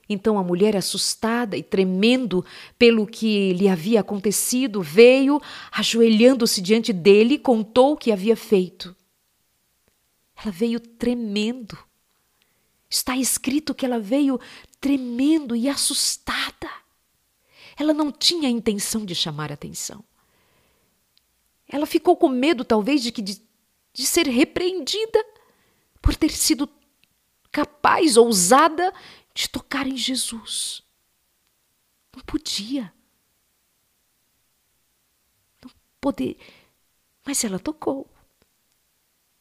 Então 0.08 0.38
a 0.38 0.44
mulher, 0.44 0.76
assustada 0.76 1.56
e 1.56 1.62
tremendo 1.62 2.44
pelo 2.78 3.06
que 3.06 3.52
lhe 3.54 3.68
havia 3.68 4.00
acontecido, 4.00 4.82
veio, 4.82 5.40
ajoelhando-se 5.72 6.60
diante 6.60 6.92
dele, 6.92 7.38
contou 7.38 7.92
o 7.92 7.96
que 7.96 8.12
havia 8.12 8.36
feito. 8.36 8.94
Ela 10.36 10.52
veio 10.52 10.78
tremendo. 10.78 11.78
Está 12.88 13.16
escrito 13.16 13.74
que 13.74 13.86
ela 13.86 13.98
veio 13.98 14.38
tremendo 14.80 15.56
e 15.56 15.68
assustada. 15.68 16.83
Ela 17.76 17.92
não 17.92 18.12
tinha 18.12 18.48
intenção 18.48 19.04
de 19.04 19.14
chamar 19.14 19.52
atenção. 19.52 20.04
Ela 21.66 21.86
ficou 21.86 22.16
com 22.16 22.28
medo, 22.28 22.64
talvez, 22.64 23.02
de, 23.02 23.10
que, 23.10 23.22
de, 23.22 23.42
de 23.92 24.06
ser 24.06 24.26
repreendida 24.26 25.24
por 26.00 26.14
ter 26.14 26.30
sido 26.30 26.68
capaz, 27.50 28.16
ousada, 28.16 28.92
de 29.34 29.48
tocar 29.48 29.86
em 29.86 29.96
Jesus. 29.96 30.82
Não 32.14 32.22
podia. 32.22 32.92
Não 35.62 35.70
poder. 36.00 36.36
Mas 37.24 37.42
ela 37.42 37.58
tocou. 37.58 38.08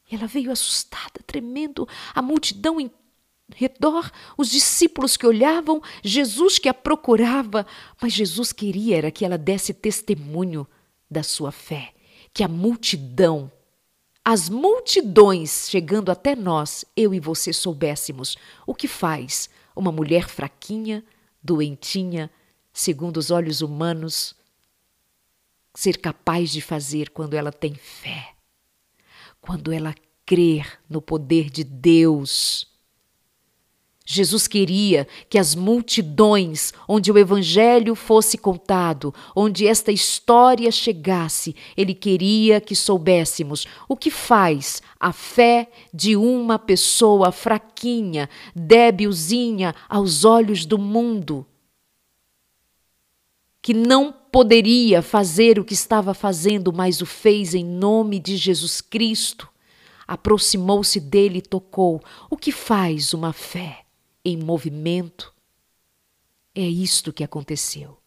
E 0.09 0.15
ela 0.15 0.27
veio 0.27 0.51
assustada, 0.51 1.21
tremendo, 1.25 1.87
a 2.13 2.21
multidão 2.21 2.79
em 2.79 2.91
redor, 3.55 4.11
os 4.37 4.49
discípulos 4.49 5.17
que 5.17 5.25
olhavam, 5.25 5.81
Jesus 6.03 6.59
que 6.59 6.69
a 6.69 6.73
procurava, 6.73 7.65
mas 8.01 8.13
Jesus 8.13 8.51
queria 8.51 8.97
era 8.97 9.11
que 9.11 9.25
ela 9.25 9.37
desse 9.37 9.73
testemunho 9.73 10.67
da 11.09 11.23
sua 11.23 11.51
fé, 11.51 11.93
que 12.33 12.43
a 12.43 12.47
multidão, 12.47 13.51
as 14.23 14.49
multidões 14.49 15.69
chegando 15.69 16.11
até 16.11 16.35
nós, 16.35 16.85
eu 16.95 17.13
e 17.13 17.19
você 17.19 17.51
soubéssemos 17.53 18.37
o 18.65 18.73
que 18.73 18.87
faz 18.87 19.49
uma 19.75 19.91
mulher 19.91 20.27
fraquinha, 20.27 21.03
doentinha, 21.41 22.31
segundo 22.71 23.17
os 23.17 23.31
olhos 23.31 23.61
humanos, 23.61 24.35
ser 25.75 25.97
capaz 25.97 26.51
de 26.51 26.61
fazer 26.61 27.09
quando 27.09 27.33
ela 27.33 27.51
tem 27.51 27.73
fé, 27.73 28.33
quando 29.41 29.71
ela 29.71 29.93
crer 30.25 30.79
no 30.89 31.01
poder 31.01 31.49
de 31.49 31.63
Deus 31.63 32.72
Jesus 34.05 34.47
queria 34.49 35.07
que 35.29 35.37
as 35.37 35.55
multidões 35.55 36.73
onde 36.87 37.09
o 37.09 37.17
Evangelho 37.17 37.95
fosse 37.95 38.37
contado, 38.37 39.13
onde 39.33 39.65
esta 39.65 39.93
história 39.93 40.69
chegasse, 40.71 41.55
ele 41.77 41.93
queria 41.93 42.59
que 42.59 42.75
soubéssemos 42.75 43.65
o 43.87 43.95
que 43.95 44.11
faz 44.11 44.81
a 44.99 45.13
fé 45.13 45.69
de 45.93 46.17
uma 46.17 46.59
pessoa 46.59 47.31
fraquinha, 47.31 48.29
débilzinha 48.53 49.73
aos 49.87 50.25
olhos 50.25 50.65
do 50.65 50.77
mundo, 50.77 51.45
que 53.61 53.73
não 53.73 54.11
poderia 54.11 55.01
fazer 55.01 55.57
o 55.57 55.63
que 55.63 55.73
estava 55.73 56.13
fazendo, 56.13 56.73
mas 56.73 57.01
o 57.01 57.05
fez 57.05 57.55
em 57.55 57.63
nome 57.63 58.19
de 58.19 58.35
Jesus 58.35 58.81
Cristo. 58.81 59.47
Aproximou-se 60.05 60.99
dele 60.99 61.37
e 61.37 61.41
tocou. 61.41 62.01
O 62.29 62.35
que 62.35 62.51
faz 62.51 63.13
uma 63.13 63.31
fé? 63.31 63.82
Em 64.23 64.38
movimento. 64.38 65.33
É 66.55 66.62
isto 66.62 67.12
que 67.12 67.23
aconteceu. 67.23 67.99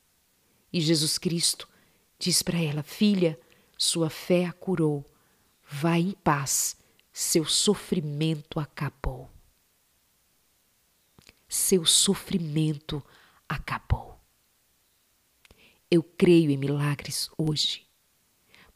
E 0.72 0.81
Jesus 0.81 1.18
Cristo 1.18 1.68
diz 2.18 2.42
para 2.42 2.59
ela: 2.59 2.83
Filha, 2.83 3.38
sua 3.76 4.09
fé 4.09 4.44
a 4.46 4.52
curou. 4.52 5.05
Vá 5.68 5.98
em 5.98 6.12
paz, 6.12 6.76
seu 7.12 7.44
sofrimento 7.44 8.61
acabou. 8.61 9.29
Seu 11.48 11.85
sofrimento 11.85 13.02
acabou. 13.48 14.20
Eu 15.90 16.02
creio 16.02 16.50
em 16.50 16.57
milagres 16.57 17.31
hoje. 17.37 17.87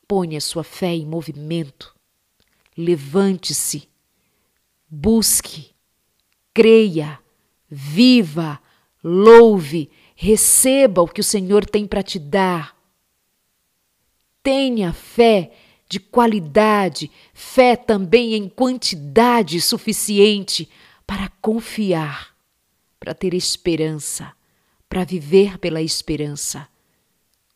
Ponha 0.07 0.40
sua 0.40 0.64
fé 0.64 0.94
em 0.94 1.07
movimento. 1.07 1.94
Levante-se. 2.76 3.88
Busque. 4.88 5.74
Creia 6.53 7.19
viva, 7.70 8.61
louve, 9.02 9.90
receba 10.16 11.00
o 11.02 11.09
que 11.09 11.20
o 11.20 11.24
Senhor 11.24 11.64
tem 11.64 11.87
para 11.87 12.02
te 12.02 12.18
dar. 12.18 12.76
Tenha 14.42 14.92
fé 14.92 15.52
de 15.88 16.00
qualidade, 16.00 17.11
fé 17.33 17.76
também 17.76 18.35
em 18.35 18.48
quantidade 18.48 19.61
suficiente 19.61 20.68
para 21.06 21.28
confiar, 21.40 22.35
para 22.98 23.14
ter 23.14 23.35
esperança, 23.35 24.33
para 24.88 25.04
viver 25.04 25.59
pela 25.59 25.83
esperança. 25.83 26.68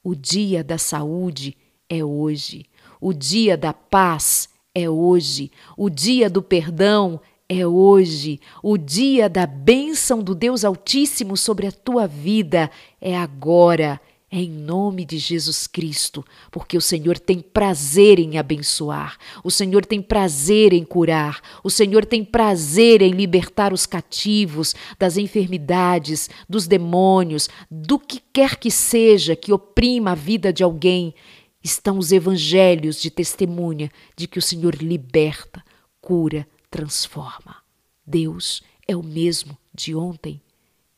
O 0.02 0.14
dia 0.14 0.64
da 0.64 0.78
saúde 0.78 1.56
é 1.88 2.04
hoje, 2.04 2.66
o 3.00 3.12
dia 3.12 3.56
da 3.56 3.72
paz 3.72 4.48
é 4.74 4.88
hoje, 4.90 5.50
o 5.76 5.88
dia 5.88 6.28
do 6.28 6.42
perdão 6.42 7.20
é 7.20 7.33
hoje, 7.66 8.40
o 8.62 8.78
dia 8.78 9.28
da 9.28 9.46
bênção 9.46 10.22
do 10.22 10.34
Deus 10.34 10.64
Altíssimo 10.64 11.36
sobre 11.36 11.66
a 11.66 11.72
tua 11.72 12.06
vida 12.06 12.70
é 13.00 13.14
agora, 13.14 14.00
é 14.30 14.38
em 14.38 14.50
nome 14.50 15.04
de 15.04 15.18
Jesus 15.18 15.66
Cristo, 15.66 16.24
porque 16.50 16.76
o 16.76 16.80
Senhor 16.80 17.18
tem 17.18 17.40
prazer 17.40 18.18
em 18.18 18.38
abençoar, 18.38 19.18
o 19.44 19.50
Senhor 19.50 19.84
tem 19.84 20.00
prazer 20.00 20.72
em 20.72 20.84
curar, 20.84 21.40
o 21.62 21.70
Senhor 21.70 22.06
tem 22.06 22.24
prazer 22.24 23.02
em 23.02 23.12
libertar 23.12 23.74
os 23.74 23.84
cativos 23.84 24.74
das 24.98 25.18
enfermidades, 25.18 26.30
dos 26.48 26.66
demônios, 26.66 27.48
do 27.70 27.98
que 27.98 28.20
quer 28.32 28.56
que 28.56 28.70
seja 28.70 29.36
que 29.36 29.52
oprima 29.52 30.12
a 30.12 30.16
vida 30.16 30.52
de 30.52 30.64
alguém. 30.64 31.14
Estão 31.62 31.98
os 31.98 32.10
evangelhos 32.10 33.00
de 33.00 33.10
testemunha 33.10 33.90
de 34.16 34.26
que 34.26 34.38
o 34.38 34.42
Senhor 34.42 34.74
liberta, 34.74 35.62
cura, 36.00 36.46
transforma. 36.74 37.62
Deus 38.04 38.60
é 38.88 38.96
o 38.96 39.02
mesmo 39.02 39.56
de 39.72 39.94
ontem, 39.94 40.42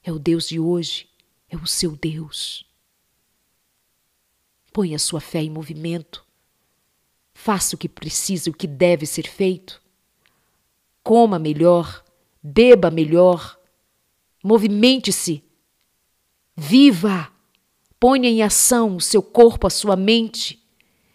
é 0.02 0.10
o 0.10 0.18
Deus 0.18 0.48
de 0.48 0.58
hoje, 0.58 1.06
é 1.50 1.56
o 1.56 1.66
seu 1.66 1.94
Deus. 1.94 2.64
Põe 4.72 4.94
a 4.94 4.98
sua 4.98 5.20
fé 5.20 5.42
em 5.42 5.50
movimento. 5.50 6.24
Faça 7.34 7.76
o 7.76 7.78
que 7.78 7.90
precisa, 7.90 8.48
o 8.48 8.54
que 8.54 8.66
deve 8.66 9.04
ser 9.04 9.28
feito. 9.28 9.82
Coma 11.02 11.38
melhor, 11.38 12.02
beba 12.42 12.90
melhor, 12.90 13.60
movimente-se, 14.42 15.44
viva, 16.56 17.30
ponha 18.00 18.30
em 18.30 18.42
ação 18.42 18.96
o 18.96 19.00
seu 19.00 19.22
corpo, 19.22 19.66
a 19.66 19.70
sua 19.70 19.94
mente, 19.94 20.58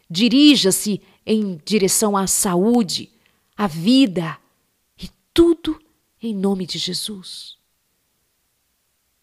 dirija-se 0.07 1.01
em 1.25 1.59
direção 1.65 2.15
à 2.15 2.27
saúde, 2.27 3.09
à 3.57 3.65
vida, 3.65 4.37
tudo 5.33 5.81
em 6.21 6.35
nome 6.35 6.65
de 6.65 6.77
Jesus. 6.77 7.57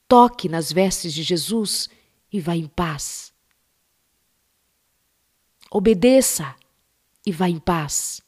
Toque 0.06 0.48
nas 0.48 0.72
vestes 0.72 1.12
de 1.12 1.22
Jesus 1.22 1.88
e 2.32 2.40
vá 2.40 2.56
em 2.56 2.66
paz. 2.66 3.32
Obedeça 5.70 6.56
e 7.26 7.30
vá 7.30 7.48
em 7.48 7.58
paz. 7.58 8.22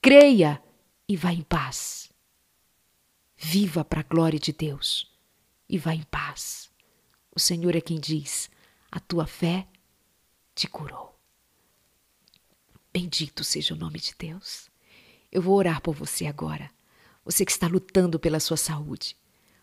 Creia 0.00 0.62
e 1.08 1.16
vá 1.16 1.32
em 1.32 1.42
paz. 1.42 2.10
Viva 3.36 3.84
para 3.84 4.00
a 4.00 4.04
glória 4.04 4.38
de 4.38 4.52
Deus 4.52 5.10
e 5.68 5.76
vá 5.76 5.94
em 5.94 6.04
paz. 6.04 6.70
O 7.34 7.40
Senhor 7.40 7.74
é 7.74 7.80
quem 7.80 7.98
diz: 7.98 8.48
a 8.90 9.00
tua 9.00 9.26
fé 9.26 9.66
te 10.54 10.68
curou. 10.68 11.18
Bendito 12.92 13.42
seja 13.42 13.74
o 13.74 13.76
nome 13.76 13.98
de 13.98 14.14
Deus. 14.16 14.70
Eu 15.32 15.42
vou 15.42 15.56
orar 15.56 15.80
por 15.80 15.94
você 15.96 16.26
agora. 16.26 16.70
Você 17.24 17.44
que 17.44 17.52
está 17.52 17.66
lutando 17.66 18.18
pela 18.18 18.38
sua 18.38 18.56
saúde. 18.56 19.16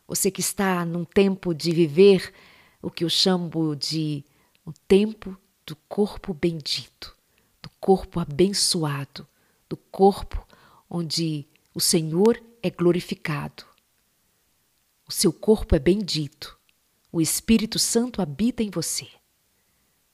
Você 0.07 0.31
que 0.31 0.41
está 0.41 0.83
num 0.85 1.05
tempo 1.05 1.53
de 1.53 1.71
viver 1.71 2.33
o 2.81 2.89
que 2.89 3.03
eu 3.03 3.09
chamo 3.09 3.75
de 3.75 4.25
um 4.65 4.71
tempo 4.87 5.37
do 5.65 5.75
corpo 5.87 6.33
bendito, 6.33 7.15
do 7.61 7.69
corpo 7.79 8.19
abençoado, 8.19 9.27
do 9.69 9.77
corpo 9.77 10.45
onde 10.89 11.47
o 11.73 11.79
Senhor 11.79 12.41
é 12.61 12.69
glorificado. 12.69 13.63
O 15.07 15.11
seu 15.11 15.31
corpo 15.31 15.75
é 15.75 15.79
bendito. 15.79 16.57
O 17.11 17.21
Espírito 17.21 17.77
Santo 17.77 18.21
habita 18.21 18.63
em 18.63 18.69
você. 18.69 19.07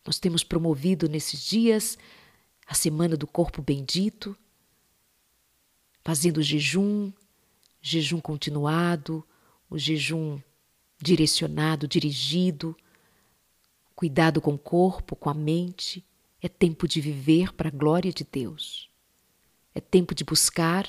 Nós 0.06 0.20
temos 0.20 0.44
promovido 0.44 1.08
nesses 1.10 1.44
dias 1.44 1.98
a 2.66 2.74
Semana 2.74 3.16
do 3.16 3.28
Corpo 3.28 3.62
Bendito, 3.62 4.38
fazendo 6.04 6.42
jejum, 6.42 7.12
jejum 7.82 8.20
continuado, 8.20 9.26
o 9.70 9.78
jejum 9.78 10.40
direcionado, 11.00 11.88
dirigido, 11.88 12.76
cuidado 13.96 14.42
com 14.42 14.54
o 14.54 14.58
corpo, 14.58 15.16
com 15.16 15.30
a 15.30 15.34
mente. 15.34 16.04
É 16.42 16.48
tempo 16.48 16.88
de 16.88 17.02
viver 17.02 17.54
para 17.54 17.70
a 17.70 17.72
glória 17.72 18.12
de 18.12 18.24
Deus. 18.24 18.90
É 19.74 19.80
tempo 19.80 20.14
de 20.14 20.24
buscar 20.24 20.88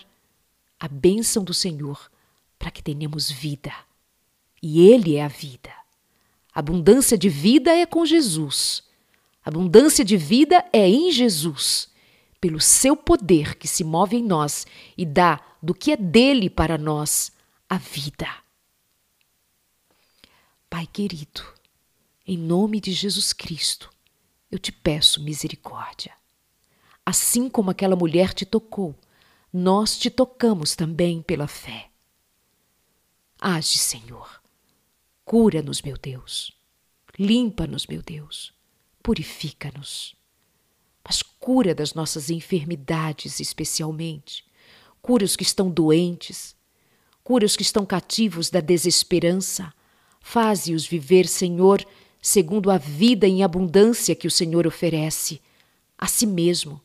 a 0.78 0.88
bênção 0.88 1.42
do 1.42 1.54
Senhor 1.54 2.10
para 2.58 2.70
que 2.70 2.82
tenhamos 2.82 3.30
vida. 3.30 3.72
E 4.62 4.80
Ele 4.88 5.16
é 5.16 5.24
a 5.24 5.28
vida. 5.28 5.72
Abundância 6.54 7.16
de 7.16 7.28
vida 7.28 7.72
é 7.72 7.86
com 7.86 8.04
Jesus. 8.04 8.82
Abundância 9.44 10.04
de 10.04 10.16
vida 10.16 10.64
é 10.72 10.86
em 10.88 11.10
Jesus, 11.10 11.88
pelo 12.40 12.60
seu 12.60 12.96
poder 12.96 13.54
que 13.54 13.66
se 13.66 13.84
move 13.84 14.16
em 14.16 14.22
nós 14.22 14.66
e 14.96 15.06
dá 15.06 15.40
do 15.62 15.74
que 15.74 15.92
é 15.92 15.96
dele 15.96 16.48
para 16.48 16.78
nós 16.78 17.32
a 17.68 17.78
vida. 17.78 18.28
Pai 20.70 20.86
querido, 20.86 21.42
em 22.26 22.36
nome 22.36 22.80
de 22.80 22.92
Jesus 22.92 23.32
Cristo, 23.32 23.90
eu 24.50 24.58
te 24.58 24.70
peço 24.70 25.22
misericórdia. 25.22 26.12
Assim 27.04 27.48
como 27.48 27.70
aquela 27.70 27.96
mulher 27.96 28.34
te 28.34 28.44
tocou, 28.44 28.94
nós 29.52 29.98
te 29.98 30.10
tocamos 30.10 30.76
também 30.76 31.22
pela 31.22 31.46
fé. 31.46 31.90
Age, 33.40 33.78
Senhor. 33.78 34.42
Cura-nos, 35.24 35.80
meu 35.82 35.96
Deus. 35.96 36.52
Limpa-nos, 37.18 37.86
meu 37.86 38.02
Deus. 38.02 38.52
Purifica-nos. 39.02 40.14
Mas 41.04 41.22
cura 41.22 41.74
das 41.74 41.94
nossas 41.94 42.28
enfermidades, 42.30 43.40
especialmente. 43.40 44.47
Cura 45.00 45.24
os 45.24 45.36
que 45.36 45.42
estão 45.42 45.70
doentes. 45.70 46.56
Cura 47.22 47.44
os 47.44 47.56
que 47.56 47.62
estão 47.62 47.84
cativos 47.84 48.50
da 48.50 48.60
desesperança. 48.60 49.72
Faze-os 50.20 50.86
viver, 50.86 51.26
Senhor, 51.26 51.84
segundo 52.20 52.70
a 52.70 52.78
vida 52.78 53.26
em 53.26 53.42
abundância 53.42 54.14
que 54.14 54.26
o 54.26 54.30
Senhor 54.30 54.66
oferece. 54.66 55.40
A 55.96 56.06
si 56.06 56.26
mesmo, 56.26 56.80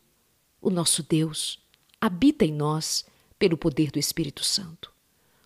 o 0.61 0.69
nosso 0.69 1.03
Deus, 1.03 1.59
habita 1.99 2.45
em 2.45 2.51
nós 2.51 3.05
pelo 3.37 3.57
poder 3.57 3.91
do 3.91 3.99
Espírito 3.99 4.43
Santo. 4.43 4.91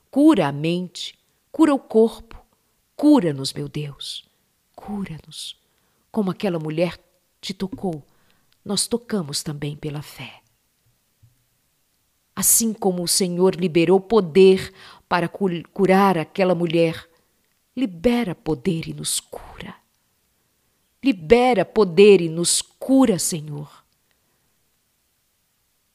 Cura 0.09 0.47
a 0.47 0.51
mente, 0.51 1.17
cura 1.51 1.73
o 1.73 1.79
corpo, 1.79 2.39
cura-nos, 2.95 3.53
meu 3.53 3.67
Deus, 3.67 4.25
cura-nos. 4.75 5.59
Como 6.11 6.31
aquela 6.31 6.59
mulher 6.59 6.99
te 7.41 7.53
tocou, 7.53 8.03
nós 8.63 8.87
tocamos 8.87 9.43
também 9.43 9.75
pela 9.75 10.01
fé. 10.01 10.41
Assim 12.37 12.71
como 12.71 13.01
o 13.01 13.07
Senhor 13.07 13.55
liberou 13.55 13.99
poder 13.99 14.71
para 15.09 15.27
curar 15.27 16.19
aquela 16.19 16.53
mulher, 16.53 17.09
libera 17.75 18.35
poder 18.35 18.87
e 18.87 18.93
nos 18.93 19.19
cura. 19.19 19.75
Libera 21.03 21.65
poder 21.65 22.21
e 22.21 22.29
nos 22.29 22.61
cura, 22.61 23.17
Senhor. 23.17 23.83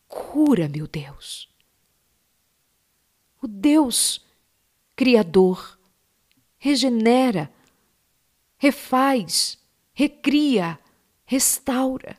Cura, 0.08 0.68
meu 0.68 0.88
Deus. 0.88 1.48
O 3.40 3.46
Deus 3.46 4.26
Criador 4.96 5.78
regenera, 6.58 7.52
refaz, 8.58 9.60
recria, 9.94 10.76
restaura. 11.24 12.18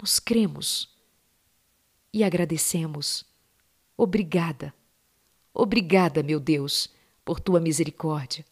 Nós 0.00 0.20
cremos 0.20 0.95
e 2.16 2.24
agradecemos. 2.24 3.26
Obrigada, 3.94 4.72
obrigada, 5.52 6.22
meu 6.22 6.40
Deus 6.40 6.88
por 7.22 7.38
tua 7.38 7.60
misericórdia. 7.60 8.42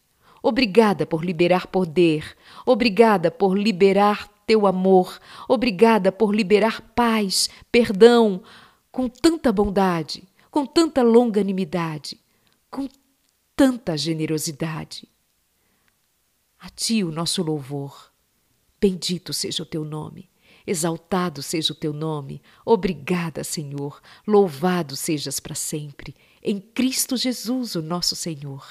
Obrigada 0.43 1.03
por 1.03 1.25
liberar 1.25 1.65
poder. 1.65 2.37
Obrigada 2.63 3.31
por 3.31 3.57
liberar 3.57 4.27
teu 4.45 4.67
amor. 4.67 5.19
Obrigada 5.49 6.11
por 6.11 6.35
liberar 6.35 6.79
paz, 6.93 7.49
perdão, 7.71 8.43
com 8.91 9.09
tanta 9.09 9.51
bondade, 9.51 10.27
com 10.51 10.63
tanta 10.63 11.01
longanimidade, 11.01 12.19
com 12.69 12.87
tanta 13.55 13.97
generosidade. 13.97 15.09
A 16.59 16.69
ti 16.69 17.03
o 17.03 17.11
nosso 17.11 17.41
louvor. 17.41 18.11
Bendito 18.79 19.33
seja 19.33 19.63
o 19.63 19.65
teu 19.65 19.83
nome. 19.83 20.29
Exaltado 20.65 21.43
seja 21.43 21.73
o 21.73 21.75
teu 21.75 21.93
nome. 21.93 22.41
Obrigada, 22.65 23.43
Senhor. 23.43 24.01
Louvado 24.25 24.95
sejas 24.95 25.39
para 25.39 25.55
sempre 25.55 26.15
em 26.47 26.61
Cristo 26.61 27.17
Jesus, 27.17 27.73
o 27.73 27.81
nosso 27.81 28.15
Senhor. 28.15 28.63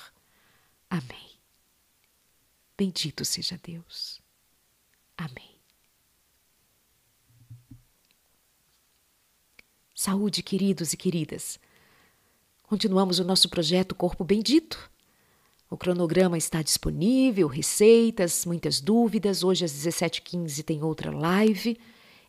Amém. 0.88 1.30
Bendito 2.78 3.24
seja 3.24 3.58
Deus. 3.60 4.22
Amém. 5.16 5.54
Saúde, 9.92 10.40
queridos 10.40 10.92
e 10.92 10.96
queridas. 10.96 11.58
Continuamos 12.62 13.18
o 13.18 13.24
nosso 13.24 13.48
projeto 13.48 13.92
Corpo 13.92 14.22
Bendito. 14.22 14.90
O 15.70 15.76
cronograma 15.76 16.36
está 16.36 16.62
disponível, 16.62 17.48
receitas, 17.48 18.44
muitas 18.44 18.80
dúvidas. 18.80 19.42
Hoje 19.42 19.64
às 19.64 19.72
17h15 19.72 20.62
tem 20.62 20.82
outra 20.82 21.10
live 21.10 21.78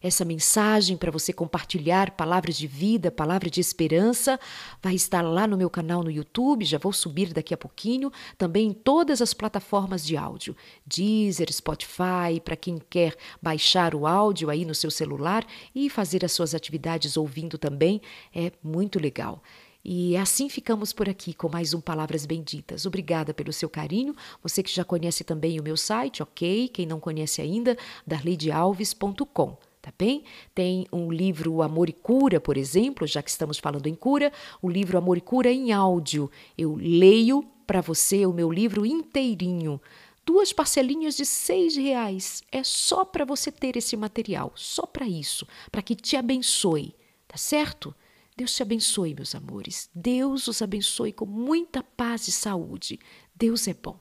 essa 0.08 0.24
mensagem 0.24 0.96
para 0.96 1.10
você 1.10 1.34
compartilhar 1.34 2.12
palavras 2.12 2.56
de 2.56 2.68
vida, 2.68 3.10
palavra 3.10 3.50
de 3.50 3.60
esperança, 3.60 4.40
vai 4.82 4.94
estar 4.94 5.24
lá 5.24 5.48
no 5.48 5.58
meu 5.58 5.68
canal 5.68 6.04
no 6.04 6.12
YouTube, 6.12 6.64
já 6.64 6.78
vou 6.78 6.94
subir 6.94 7.34
daqui 7.34 7.56
a 7.56 7.58
pouquinho, 7.58 8.12
também 8.38 8.68
em 8.68 8.74
todas 8.74 9.20
as 9.20 9.34
plataformas 9.34 10.06
de 10.06 10.16
áudio, 10.16 10.56
Deezer, 10.86 11.52
Spotify, 11.52 12.40
para 12.44 12.56
quem 12.56 12.78
quer 12.88 13.16
baixar 13.42 13.96
o 13.96 14.06
áudio 14.06 14.52
aí 14.52 14.64
no 14.64 14.76
seu 14.76 14.92
celular 14.92 15.44
e 15.74 15.90
fazer 15.90 16.24
as 16.24 16.32
suas 16.32 16.54
atividades 16.54 17.18
ouvindo 17.18 17.58
também, 17.58 18.00
é 18.34 18.52
muito 18.64 19.00
legal. 19.00 19.42
E 19.88 20.18
assim 20.18 20.50
ficamos 20.50 20.92
por 20.92 21.08
aqui 21.08 21.32
com 21.32 21.48
mais 21.48 21.76
um 21.76 21.80
Palavras 21.80 22.26
Benditas. 22.26 22.88
Obrigada 22.88 23.36
pelo 23.36 23.54
seu 23.54 23.70
carinho. 23.70 24.16
Você 24.42 24.64
que 24.64 24.74
já 24.74 24.84
conhece 24.84 25.24
também 25.24 25.60
o 25.60 25.64
meu 25.64 25.78
site, 25.78 26.24
ok? 26.24 26.68
Quem 26.70 26.88
não 26.88 27.00
conhece 27.00 27.40
ainda, 27.40 27.78
darleidealves.com 28.08 29.56
tá 29.84 29.94
bem? 29.96 30.24
Tem 30.56 30.88
um 30.92 31.12
livro 31.12 31.62
Amor 31.62 31.88
e 31.88 31.94
Cura, 31.94 32.42
por 32.42 32.58
exemplo, 32.58 33.06
já 33.06 33.22
que 33.22 33.30
estamos 33.30 33.60
falando 33.60 33.86
em 33.86 33.94
cura, 33.94 34.34
o 34.60 34.68
livro 34.68 34.98
Amor 34.98 35.20
e 35.20 35.22
Cura 35.22 35.52
em 35.52 35.72
áudio. 35.72 36.32
Eu 36.58 36.74
leio 36.74 37.44
para 37.68 37.82
você 37.82 38.26
o 38.26 38.34
meu 38.34 38.52
livro 38.52 38.88
inteirinho. 38.88 39.80
Duas 40.26 40.52
parcelinhas 40.52 41.16
de 41.16 41.28
seis 41.28 41.76
reais. 41.76 42.42
É 42.52 42.64
só 42.64 43.06
para 43.06 43.24
você 43.24 43.52
ter 43.52 43.78
esse 43.78 43.96
material, 43.96 44.52
só 44.56 44.88
para 44.88 45.08
isso, 45.08 45.48
para 45.72 45.84
que 45.84 45.94
te 45.94 46.18
abençoe, 46.18 46.96
tá 47.28 47.38
certo? 47.38 47.94
Deus 48.38 48.54
te 48.54 48.62
abençoe, 48.62 49.16
meus 49.16 49.34
amores. 49.34 49.90
Deus 49.96 50.48
os 50.48 50.62
abençoe 50.62 51.14
com 51.14 51.26
muita 51.26 51.82
paz 51.82 52.28
e 52.28 52.32
saúde. 52.32 53.00
Deus 53.34 53.68
é 53.68 53.74
bom. 53.74 54.00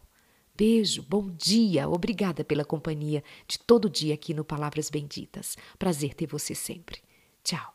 Beijo, 0.56 1.02
bom 1.02 1.30
dia, 1.30 1.88
obrigada 1.88 2.44
pela 2.44 2.64
companhia 2.64 3.22
de 3.46 3.58
todo 3.58 3.90
dia 3.90 4.14
aqui 4.14 4.32
no 4.34 4.44
Palavras 4.44 4.90
Benditas. 4.90 5.56
Prazer 5.78 6.14
ter 6.14 6.26
você 6.26 6.54
sempre. 6.54 7.00
Tchau. 7.42 7.73